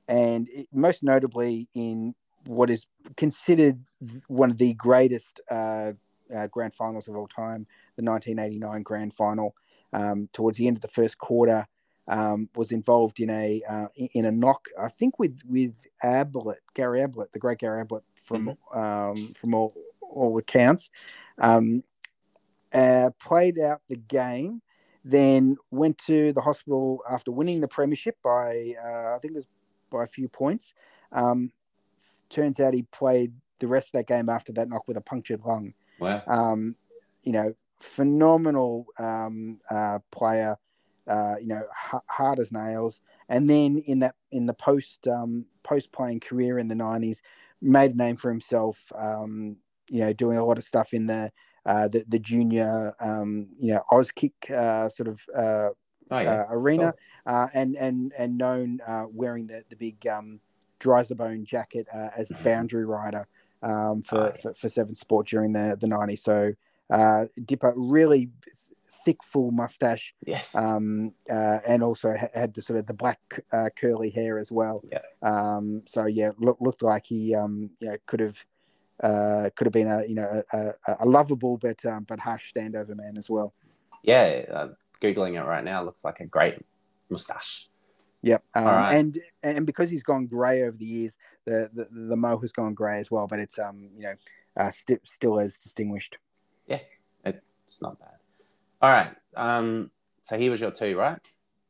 [0.09, 2.15] and it, most notably in
[2.45, 2.87] what is
[3.17, 3.83] considered
[4.27, 5.93] one of the greatest uh,
[6.37, 7.67] uh, grand finals of all time,
[7.97, 9.55] the 1989 grand final.
[9.95, 11.67] Um, towards the end of the first quarter,
[12.09, 17.03] um, was involved in a uh, in a knock, I think with with Ablett, Gary
[17.03, 20.91] Ablett, the great Gary Ablett from um, from all all accounts.
[21.39, 21.83] Um,
[22.73, 24.61] uh, played out the game,
[25.05, 29.47] then went to the hospital after winning the premiership by uh, I think it was
[29.91, 30.75] by a few points.
[31.13, 31.53] Um,
[32.29, 35.41] turns out he played the rest of that game after that knock with a punctured
[35.47, 35.73] lung.
[36.01, 36.23] Wow.
[36.27, 36.75] Um,
[37.23, 37.55] you know,
[37.85, 40.57] phenomenal um, uh, player.
[41.07, 41.63] Uh, you know,
[41.93, 43.03] h- hard as nails.
[43.29, 47.21] And then in that in the post um, post playing career in the nineties,
[47.61, 48.91] made a name for himself.
[48.97, 49.57] Um,
[49.91, 51.31] you know, doing a lot of stuff in the
[51.67, 55.69] uh, the, the junior um, you know Oz kick uh, sort of uh,
[56.11, 56.43] Oh, yeah.
[56.43, 56.95] uh, arena,
[57.27, 60.41] uh, and and and known uh, wearing the the big um,
[60.79, 61.11] dries
[61.45, 63.27] jacket uh, as the boundary rider
[63.63, 66.23] um, for, for for Seven Sport during the the nineties.
[66.23, 66.53] So
[66.91, 68.31] uh, Dipper really
[69.05, 70.55] thick, full mustache, yes.
[70.55, 73.21] um, uh, and also ha- had the sort of the black
[73.53, 74.83] uh, curly hair as well.
[74.91, 75.01] Yeah.
[75.23, 78.45] Um, so yeah, look, looked like he um, you know could have.
[79.03, 82.53] Uh, could have been a you know a, a, a lovable but um, but harsh
[82.55, 83.53] standover man as well.
[84.05, 84.45] yeah.
[84.51, 84.69] Uh,
[85.03, 86.55] Googling it right now looks like a great
[87.11, 87.69] mustache.
[88.23, 88.45] Yep.
[88.55, 88.95] Um, right.
[88.95, 92.73] And and because he's gone grey over the years, the, the the mo has gone
[92.73, 93.27] grey as well.
[93.27, 94.15] But it's um you know
[94.57, 96.17] uh, st- still as distinguished.
[96.67, 97.01] Yes.
[97.67, 98.11] It's not bad.
[98.83, 99.11] All right.
[99.37, 99.91] Um,
[100.21, 101.19] so he was your two, right?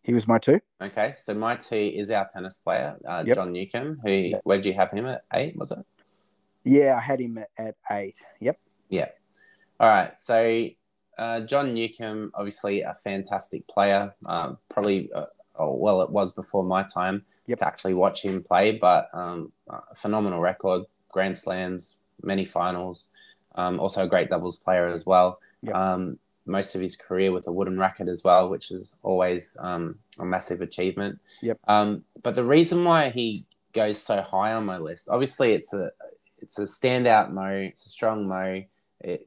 [0.03, 0.61] He was my two.
[0.83, 1.13] Okay.
[1.13, 3.35] So my two is our tennis player, uh, Yep.
[3.37, 4.41] John Newcombe, who, Yep.
[4.45, 5.79] where did you have him at eight, was it?
[6.65, 8.17] Yeah, I had him at, at eight.
[8.41, 8.59] Yep.
[8.91, 9.09] Yeah.
[9.81, 10.17] All right.
[10.19, 10.67] So
[11.17, 14.13] uh, John Newcombe, obviously a fantastic player.
[14.27, 15.27] Um, probably, uh,
[15.57, 17.59] oh, well, it was before my time Yep.
[17.59, 23.11] to actually watch him play, but um, a phenomenal record, Grand Slams, many finals.
[23.55, 25.39] Um, also a great doubles player as well.
[25.63, 25.75] Yep.
[25.75, 29.99] Um, most of his career with a wooden racket as well, which is always um,
[30.19, 31.19] a massive achievement.
[31.41, 31.59] Yep.
[31.67, 35.91] Um, but the reason why he goes so high on my list, obviously, it's a
[36.39, 37.49] it's a standout mo.
[37.49, 38.63] It's a strong mo.
[39.01, 39.27] It,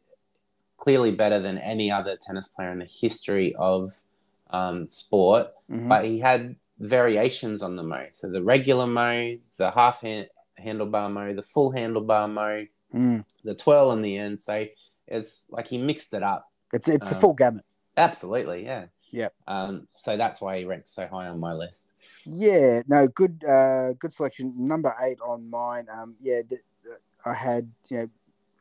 [0.77, 3.93] clearly better than any other tennis player in the history of
[4.51, 5.47] um, sport.
[5.69, 5.89] Mhm.
[5.89, 8.05] But he had variations on the mo.
[8.11, 10.29] So the regular mo, the half hand,
[10.63, 13.25] handlebar mo, the full handlebar mo, Mm.
[13.43, 14.41] the twirl in the end.
[14.41, 14.65] So
[15.07, 16.49] it's like he mixed it up.
[16.73, 17.65] It's it's the Um, full gamut.
[17.97, 18.85] Absolutely, yeah.
[19.11, 19.33] Yep.
[19.47, 21.93] Um, so that's why he ranks so high on my list.
[22.25, 24.53] Yeah, no, good, uh, good selection.
[24.67, 25.87] Number eight on mine.
[25.89, 28.09] Um, yeah, th- th- I had, you know,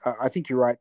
[0.05, 0.79] I I think you're right.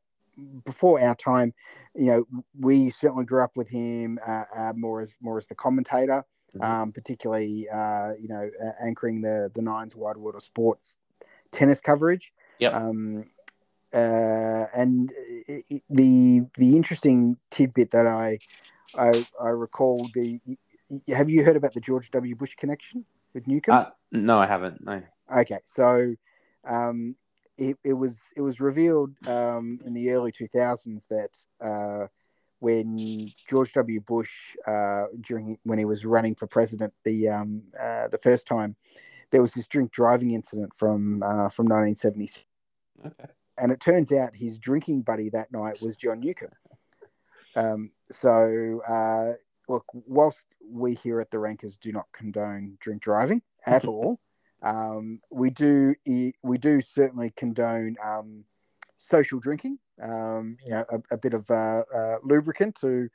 [0.66, 1.54] Before our time,
[1.96, 2.28] you know,
[2.60, 6.24] we certainly grew up with him uh, uh, more as more as the commentator,
[6.56, 6.64] Mhm.
[6.64, 10.98] um, particularly, uh, you know, uh, anchoring the the Nines Wide World of Sports
[11.52, 12.34] tennis coverage.
[12.60, 12.74] Yep.
[12.74, 13.26] Um,
[13.94, 15.12] uh, and
[15.50, 18.40] i i the the interesting tidbit that I
[18.98, 20.40] I, I recall the.
[21.10, 22.36] Have you heard about the George W.
[22.36, 23.76] Bush connection with Newcombe?
[23.76, 24.84] Uh, no, I haven't.
[24.84, 25.02] No.
[25.36, 26.14] okay, so
[26.64, 27.16] um,
[27.58, 32.08] it, it was it was revealed um, in the early two thousands that uh,
[32.60, 32.98] when
[33.50, 34.00] George W.
[34.02, 38.76] Bush uh, during when he was running for president the um, uh, the first time,
[39.32, 42.46] there was this drink driving incident from uh, from nineteen seventy six
[43.06, 43.26] Okay.
[43.58, 46.52] And it turns out his drinking buddy that night was John Newcombe.
[47.56, 49.34] Um, so, uh,
[49.70, 54.20] look, whilst we here at the Rankers do not condone drink driving at all,
[54.62, 58.44] um, we do we do certainly condone um,
[58.98, 59.80] social drinking.
[60.02, 63.08] Um, you know, a, a bit of uh, uh, lubricant to,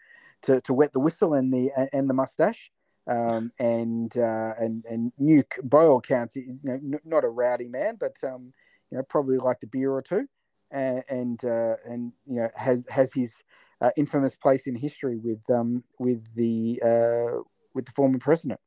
[0.43, 2.71] to to wet the whistle and the and the mustache.
[3.07, 7.67] Um, and uh, and and Nuke, by all accounts, you know, n- not a rowdy
[7.67, 8.53] man, but um,
[8.91, 10.27] you know, probably liked a beer or two,
[10.71, 13.43] and and, uh, and you know has has his
[13.81, 17.43] uh, infamous place in history with um with the uh,
[17.75, 18.61] with the former president.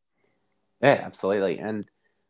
[0.81, 1.59] Yeah, absolutely.
[1.59, 1.85] And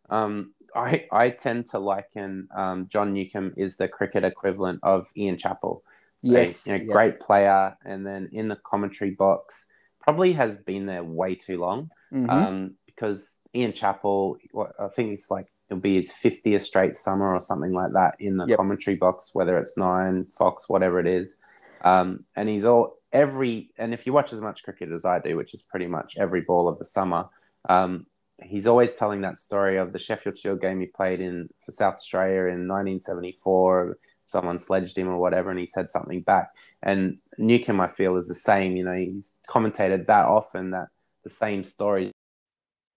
[0.09, 5.37] um, I I tend to liken um, John Newcombe is the cricket equivalent of Ian
[5.37, 5.83] Chappell.
[6.19, 6.93] So, Yes, you know, yeah.
[6.93, 9.67] great player, and then in the commentary box,
[9.99, 11.91] probably has been there way too long.
[12.11, 12.29] Mhm.
[12.29, 14.37] Um, because Ian Chappell,
[14.79, 18.38] I think it's like it'll be his 50th straight summer or something like that in
[18.38, 18.57] the Yep.
[18.57, 21.39] commentary box, whether it's Nine, Fox, whatever it is.
[21.82, 25.36] Um, and he's all every, and if you watch as much cricket as I do,
[25.36, 27.26] which is pretty much every ball of the summer,
[27.67, 28.05] um,
[28.41, 31.95] he's always telling that story of the Sheffield Shield game he played in for South
[31.95, 33.97] Australia in 1974.
[34.24, 36.51] Someone sledged him or whatever, and he said something back.
[36.82, 38.78] And Newcombe, I feel, is the same.
[38.78, 40.88] You know, he's commentated that often that
[41.24, 42.11] the same story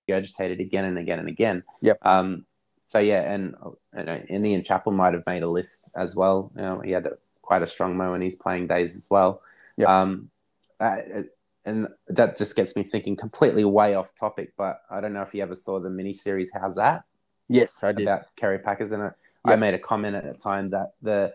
[0.09, 1.65] regurgitated again and again and again.
[1.83, 1.99] Yep.
[2.03, 2.45] Um,
[2.89, 3.55] so yeah, and
[3.97, 6.51] you know, and Ian Chappell might have made a list as well.
[6.57, 7.13] You know, he had a,
[7.43, 9.43] quite a strong mo in his playing days as well.
[9.77, 9.89] Yep.
[9.89, 10.31] Um,
[10.81, 10.97] uh,
[11.65, 14.53] and that just gets me thinking completely way off topic.
[14.57, 17.05] But I don't know if you ever saw the miniseries "How's That"
[17.49, 18.03] Yes, I did.
[18.03, 19.13] about Kerry Packers And.
[19.45, 19.59] I Yep.
[19.61, 21.33] made a comment at the time that the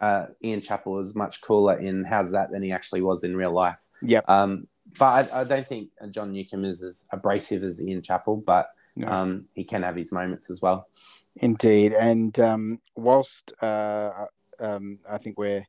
[0.00, 3.52] uh, Ian Chappell was much cooler in "How's That" than he actually was in real
[3.52, 3.80] life.
[4.00, 4.24] Yep.
[4.30, 4.66] Um,
[4.98, 9.08] but I, I don't think John Newcombe is as abrasive as Ian Chappell, but No.
[9.08, 10.88] um, he can have his moments as well.
[11.36, 14.26] Indeed, and um, whilst uh,
[14.60, 15.66] um, I think we're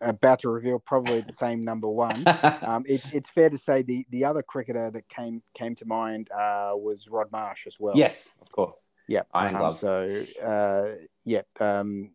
[0.00, 2.22] about to reveal probably the same number one,
[2.62, 6.30] um, it, it's fair to say the, the other cricketer that came came to mind
[6.30, 7.96] uh, was Rod Marsh as well.
[7.96, 8.88] yes, of course.
[9.08, 9.80] yeah, Iron um, gloves.
[9.80, 10.94] So uh,
[11.24, 12.10] yeah, um,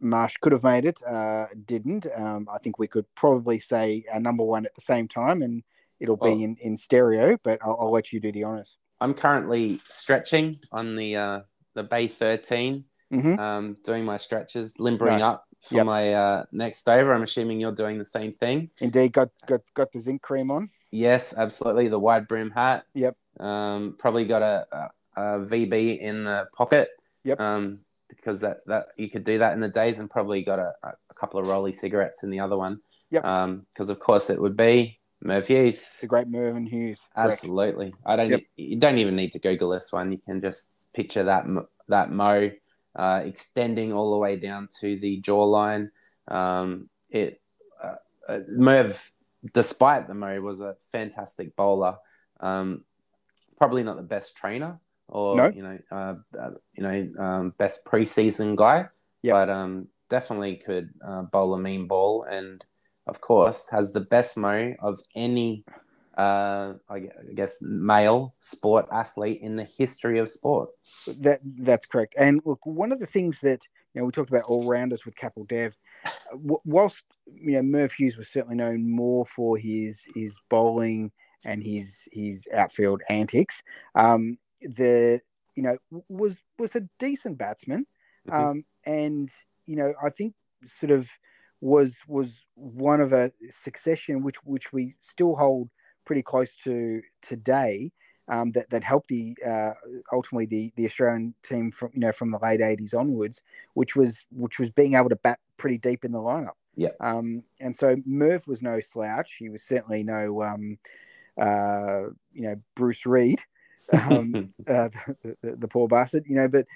[0.00, 2.06] Marsh could have made it, uh, didn't.
[2.14, 5.62] Um, I think we could probably say our number one at the same time, and
[5.98, 7.38] it'll Well- be in, in stereo.
[7.42, 8.76] But I'll, I'll let you do the honors.
[9.00, 11.40] I'm currently stretching on the uh,
[11.74, 15.22] the Bay 13, hmm um, doing my stretches, limbering Nice.
[15.34, 15.86] up for Yep.
[15.86, 17.12] my uh, next over.
[17.14, 18.70] I'm assuming you're doing the same thing.
[18.80, 20.68] Indeed, got got got the zinc cream on.
[20.90, 21.88] Yes, absolutely.
[21.88, 22.84] The wide brim hat.
[22.94, 23.16] Yep.
[23.40, 26.88] Um, probably got a, a, a VB in the pocket.
[27.24, 27.40] Yep.
[27.40, 27.78] Um,
[28.08, 31.14] because that, that you could do that in the days, and probably got a, a
[31.14, 32.80] couple of Rolly cigarettes in the other one.
[33.10, 33.24] Yep.
[33.24, 35.98] Um, because of course it would be Merv Hughes.
[36.00, 37.00] The great Mervyn Hughes.
[37.14, 37.32] Correct.
[37.32, 37.94] Absolutely.
[38.04, 38.30] I don't.
[38.30, 38.40] Yep.
[38.56, 40.12] You don't even need to Google this one.
[40.12, 41.44] You can just picture that
[41.88, 42.50] that mo
[42.94, 45.90] uh, extending all the way down to the jawline.
[46.28, 47.40] Um, it
[47.82, 47.94] uh,
[48.28, 49.12] uh, Merv,
[49.52, 51.96] despite the mo, was a fantastic bowler.
[52.40, 52.84] Um,
[53.56, 55.46] probably not the best trainer or No.
[55.48, 58.86] you know uh, uh, you know um, best preseason guy,
[59.22, 59.32] Yep.
[59.32, 62.62] but um, definitely could uh, bowl a mean ball and
[63.06, 65.64] of course has the best mo of any
[66.16, 70.70] uh, I guess male sport athlete in the history of sport.
[71.20, 72.14] That that's correct.
[72.16, 75.16] And look, one of the things that you know we talked about all rounders with
[75.16, 75.76] Kapil Dev.
[76.64, 81.10] Whilst you know Merv Hughes was certainly known more for his his bowling
[81.44, 83.62] and his his outfield antics,
[83.94, 85.20] um, the
[85.54, 85.76] you know
[86.08, 87.86] was was a decent batsman,
[88.28, 88.34] Mhm.
[88.50, 89.30] um, and
[89.66, 90.34] you know I think
[90.66, 91.08] sort of
[91.64, 95.70] was was one of a succession which which we still hold
[96.04, 97.90] pretty close to today
[98.28, 99.72] um, that that helped the uh,
[100.12, 103.42] ultimately the the Australian team from you know from the late '80s onwards,
[103.72, 106.52] which was which was being able to bat pretty deep in the lineup.
[106.76, 106.90] Yeah.
[107.00, 109.36] Um, and so Merv was no slouch.
[109.38, 110.78] He was certainly no um,
[111.38, 113.40] uh, you know Bruce Reid,
[113.90, 114.90] um, uh,
[115.22, 116.24] the, the, the poor bastard.
[116.26, 116.66] You know, but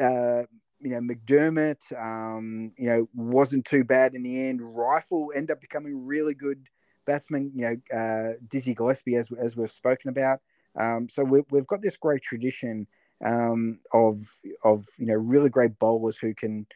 [0.00, 0.46] uh,
[0.80, 4.60] you know McDermott, um, you know, wasn't too bad in the end.
[4.62, 6.68] Rifle ended up becoming really good
[7.06, 7.50] batsman.
[7.54, 10.40] You know, uh, Dizzy Gillespie, as as we've spoken about.
[10.78, 12.86] Um, so we, we've got this great tradition
[13.24, 14.18] um, of
[14.64, 16.66] of you know really great bowlers who can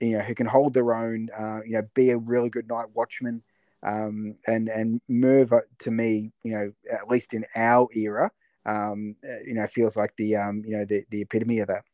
[0.00, 1.28] you know who can hold their own.
[1.36, 3.42] Uh, you know, be a really good night watchman.
[3.82, 8.30] Um, and and Merv uh, to me, you know, at least in our era,
[8.64, 11.84] um, uh, you know, feels like the um, you know the the epitome of that.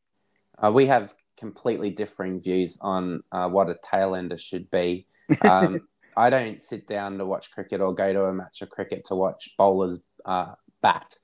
[0.63, 5.07] Uh, we have completely differing views on uh, what a tail ender should be.
[5.43, 5.81] Um,
[6.17, 9.15] I don't sit down to watch cricket or go to a match of cricket to
[9.15, 11.15] watch bowlers uh, bat.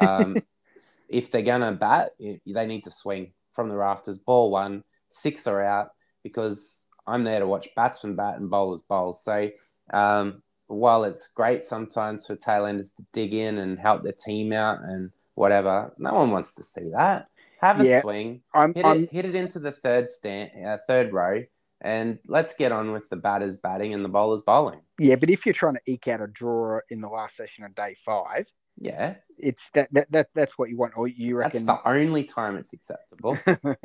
[0.00, 0.36] Um,
[1.08, 4.18] if they're going to bat, they need to swing from the rafters.
[4.18, 5.90] Ball one, six are out
[6.24, 9.12] because I'm there to watch batsmen bat and bowlers bowl.
[9.12, 9.50] So
[9.92, 14.80] um, while it's great sometimes for tailenders to dig in and help their team out
[14.82, 17.28] and whatever, no one wants to see that.
[17.62, 20.78] Have a Yeah, swing, I'm, hit I'm it, hit it into the third stand, uh,
[20.86, 21.44] third row,
[21.80, 24.80] and let's get on with the batters batting and the bowlers bowling.
[24.98, 27.74] yeah, but if you're trying to eke out a draw in the last session of
[27.74, 28.46] day five,
[28.78, 32.24] Yeah, it's that that, that that's what you want, or you reckon that's the only
[32.24, 33.38] time it's acceptable.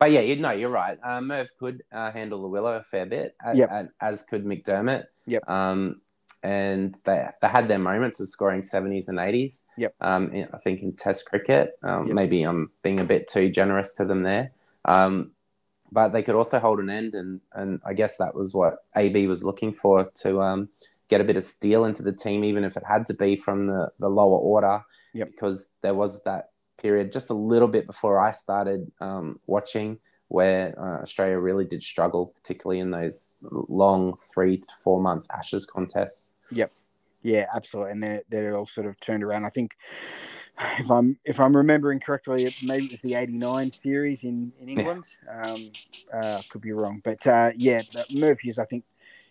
[0.00, 0.96] But yeah, you know, you're right.
[1.02, 3.70] Uh, Merv could uh, handle the willow a fair bit, a- Yep.
[3.72, 5.06] a- as could McDermott.
[5.26, 5.50] Yep.
[5.50, 6.00] Um,
[6.42, 9.64] and they they had their moments of scoring 70s and 80s.
[9.76, 9.94] Yep.
[10.00, 12.14] Um, I think in Test cricket, um, Yep.
[12.14, 14.52] maybe I'm being a bit too generous to them there.
[14.84, 15.32] Um,
[15.90, 19.26] but they could also hold an end, and and I guess that was what AB
[19.26, 20.68] was looking for to um,
[21.08, 23.66] get a bit of steel into the team, even if it had to be from
[23.66, 24.82] the the lower order.
[25.14, 25.30] Yep.
[25.30, 29.98] Because there was that period just a little bit before I started um, watching
[30.28, 35.66] where uh, Australia really did struggle, particularly in those long three to four month Ashes
[35.66, 36.36] contests.
[36.52, 36.70] Yep.
[37.22, 37.92] Yeah, absolutely.
[37.92, 39.44] And then then it all sort of turned around.
[39.44, 39.74] I think
[40.78, 44.68] if I'm if I'm remembering correctly, it maybe it was the '89 series in in
[44.68, 45.06] England.
[45.30, 45.70] Um,
[46.12, 47.82] uh, could be wrong, but uh, yeah,
[48.14, 48.58] Murphy's.
[48.58, 48.84] I think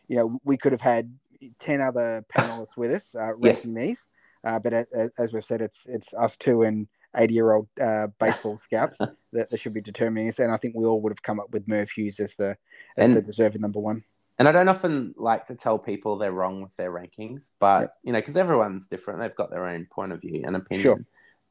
[0.07, 1.13] you know we could have had
[1.59, 3.63] ten other panelists with us uh, Yes.
[3.63, 4.05] these,
[4.43, 7.67] uh, but a- a- as we've said, it's it's us two and 80 year old
[7.81, 10.39] uh, baseball scouts that, that should be determining this.
[10.39, 12.49] And I think we all would have come up with Merv Hughes as the
[12.97, 14.03] as And- the deserving number one.
[14.39, 17.93] And I don't often like to tell people they're wrong with their rankings, but Yep.
[18.03, 20.83] you know, because everyone's different, they've got their own point of view and opinion.
[20.83, 21.05] Sure.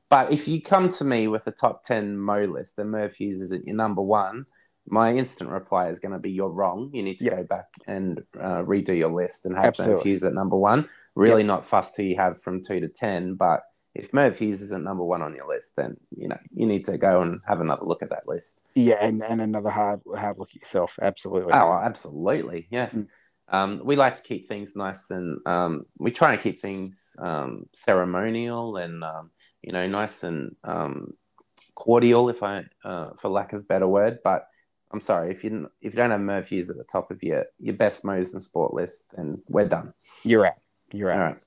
[0.09, 3.41] But if you come to me with a top ten Mo list and Merv Hughes
[3.41, 4.47] isn't your number one,
[4.89, 6.91] my instant reply is going to be you're wrong.
[6.93, 7.37] You need to Yep.
[7.37, 10.89] go back and uh, redo your list and have Merv Hughes at number one.
[11.17, 13.63] Really not fussed who you have from two to ten, but
[13.99, 16.99] if Merv Hughes isn't number one on your list, then you know you need to
[16.99, 18.63] go and have another look at that list.
[18.75, 20.99] Yeah, and, and another hard hard look at yourself.
[21.01, 21.53] Absolutely.
[21.53, 22.67] Oh, absolutely.
[22.71, 22.97] Yes.
[22.97, 23.09] Mm.
[23.49, 27.67] Um, we like to keep things nice and um, we try to keep things um,
[27.73, 29.31] ceremonial and, um,
[29.63, 31.15] you know, nice and um,
[31.75, 34.19] cordial, if I, uh, for lack of a better word.
[34.25, 34.49] But
[34.91, 37.47] I'm sorry, if you, if you don't have Merv Hughes at the top of your,
[37.61, 39.93] your best Mo's and sport list, then we're done.
[40.25, 40.55] You're out.
[40.93, 41.43] You're All out.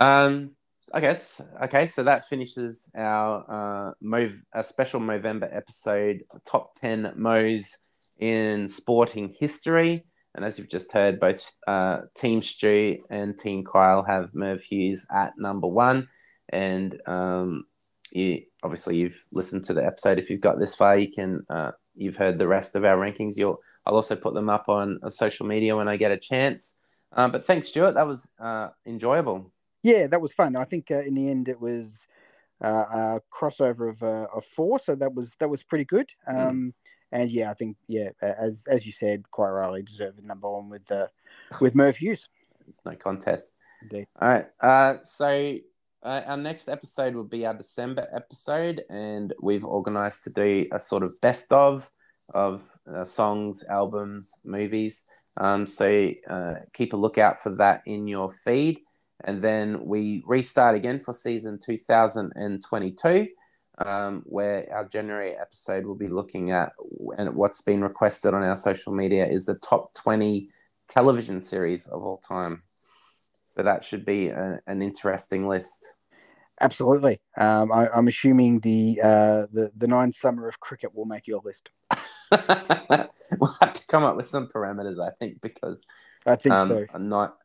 [0.00, 0.24] right.
[0.24, 0.50] Um,
[0.94, 1.40] I guess.
[1.64, 7.78] Okay, so that finishes our uh, Mov- a special Movember episode, top ten Mo's
[8.20, 10.04] in sporting history.
[10.36, 15.04] And as you've just heard, both uh, Team Stu and Team Kyle have Merv Hughes
[15.12, 16.06] at number one.
[16.50, 17.64] And um,
[18.12, 20.20] you obviously you've listened to the episode.
[20.20, 23.36] If you've got this far, you can uh, you've heard the rest of our rankings.
[23.36, 26.80] You'll I'll also put them up on uh, social media when I get a chance.
[27.12, 27.94] Uh, but thanks, Stuart.
[27.94, 29.50] That was uh, enjoyable.
[29.84, 30.56] Yeah, that was fun.
[30.56, 32.08] I think uh, in the end it was
[32.60, 36.10] uh, a crossover of uh, of four, so that was that was pretty good.
[36.26, 36.74] Um,
[37.12, 40.90] And yeah, I think yeah, as as you said, quite rightly deserved number one with
[40.90, 41.06] uh,
[41.60, 42.28] with Merv Hughes.
[42.66, 43.56] It's no contest.
[43.82, 44.06] Indeed.
[44.20, 44.46] All right.
[44.60, 45.58] Uh, so
[46.02, 50.78] uh, our next episode will be our December episode, and we've organised to do a
[50.80, 51.88] sort of best of
[52.34, 55.06] of uh, songs, albums, movies.
[55.36, 58.80] Um, so uh, keep a lookout for that in your feed,
[59.22, 63.28] and then we restart again for season 2022.
[63.76, 66.70] Um, where our January episode will be looking at
[67.18, 70.48] and what's been requested on our social media is the top 20
[70.88, 72.62] television series of all time.
[73.46, 75.96] So that should be a, an interesting list.
[76.60, 77.20] Absolutely.
[77.36, 81.40] Um, I, I'm assuming the uh, the the nine summer of cricket will make your
[81.44, 81.70] list.
[82.30, 85.84] we'll have to come up with some parameters, I think, because
[86.26, 86.86] I think um, so.
[86.94, 87.36] I'm not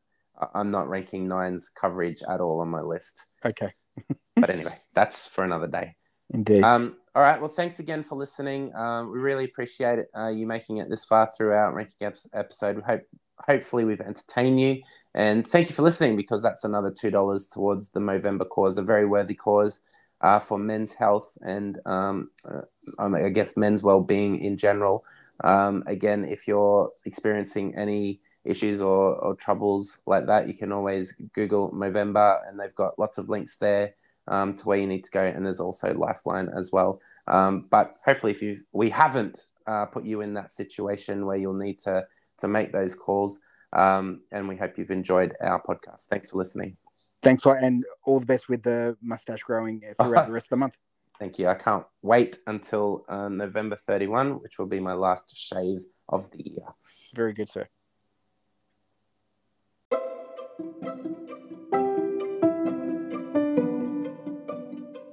[0.53, 3.31] I'm not ranking Nine's coverage at all on my list.
[3.45, 3.71] Okay.
[4.35, 5.95] but anyway, that's for another day.
[6.31, 6.63] Indeed.
[6.63, 7.39] Um, all right.
[7.39, 8.73] Well, thanks again for listening.
[8.75, 12.77] Um, we really appreciate it, uh, you making it this far through our ranking episode.
[12.77, 13.01] We hope,
[13.39, 14.83] hopefully, we've entertained you,
[15.15, 18.83] and thank you for listening because that's another two dollars towards the Movember cause, a
[18.83, 19.87] very worthy cause
[20.21, 22.61] uh, for men's health and um, uh,
[22.99, 25.03] I guess men's well-being in general.
[25.43, 31.13] Um, again, if you're experiencing any issues or, or troubles like that, you can always
[31.33, 33.93] Google Movember, and they've got lots of links there
[34.27, 35.23] um, to where you need to go.
[35.23, 36.99] And there's also Lifeline as well.
[37.27, 41.53] Um, but hopefully, if you we haven't uh, put you in that situation where you'll
[41.53, 42.05] need to
[42.39, 43.41] to make those calls.
[43.71, 46.05] Um, and we hope you've enjoyed our podcast.
[46.05, 46.77] Thanks for listening.
[47.21, 50.77] Thanks, and all the best with the mustache growing throughout the rest of the month.
[51.19, 51.49] Thank you.
[51.49, 56.49] I can't wait until uh, November 31, which will be my last shave of the
[56.49, 56.67] year.
[57.13, 57.67] Very good, sir.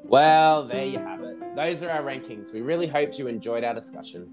[0.04, 1.56] Well, there you have it.
[1.56, 2.52] Those are our rankings.
[2.54, 4.30] We really hope you enjoyed our discussion.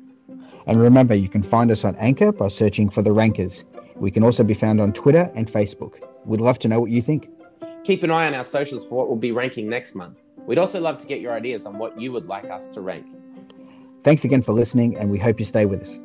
[0.65, 3.65] And remember, you can find us on Anchor by searching for The Rankers.
[3.95, 5.95] We can also be found on Twitter and Facebook.
[6.25, 7.29] We'd love to know what you think.
[7.83, 10.21] Keep an eye on our socials for what we'll be ranking next month.
[10.45, 13.05] We'd also love to get your ideas on what you would like us to rank.
[14.03, 15.99] Thanks again for listening, and we hope you stay with us.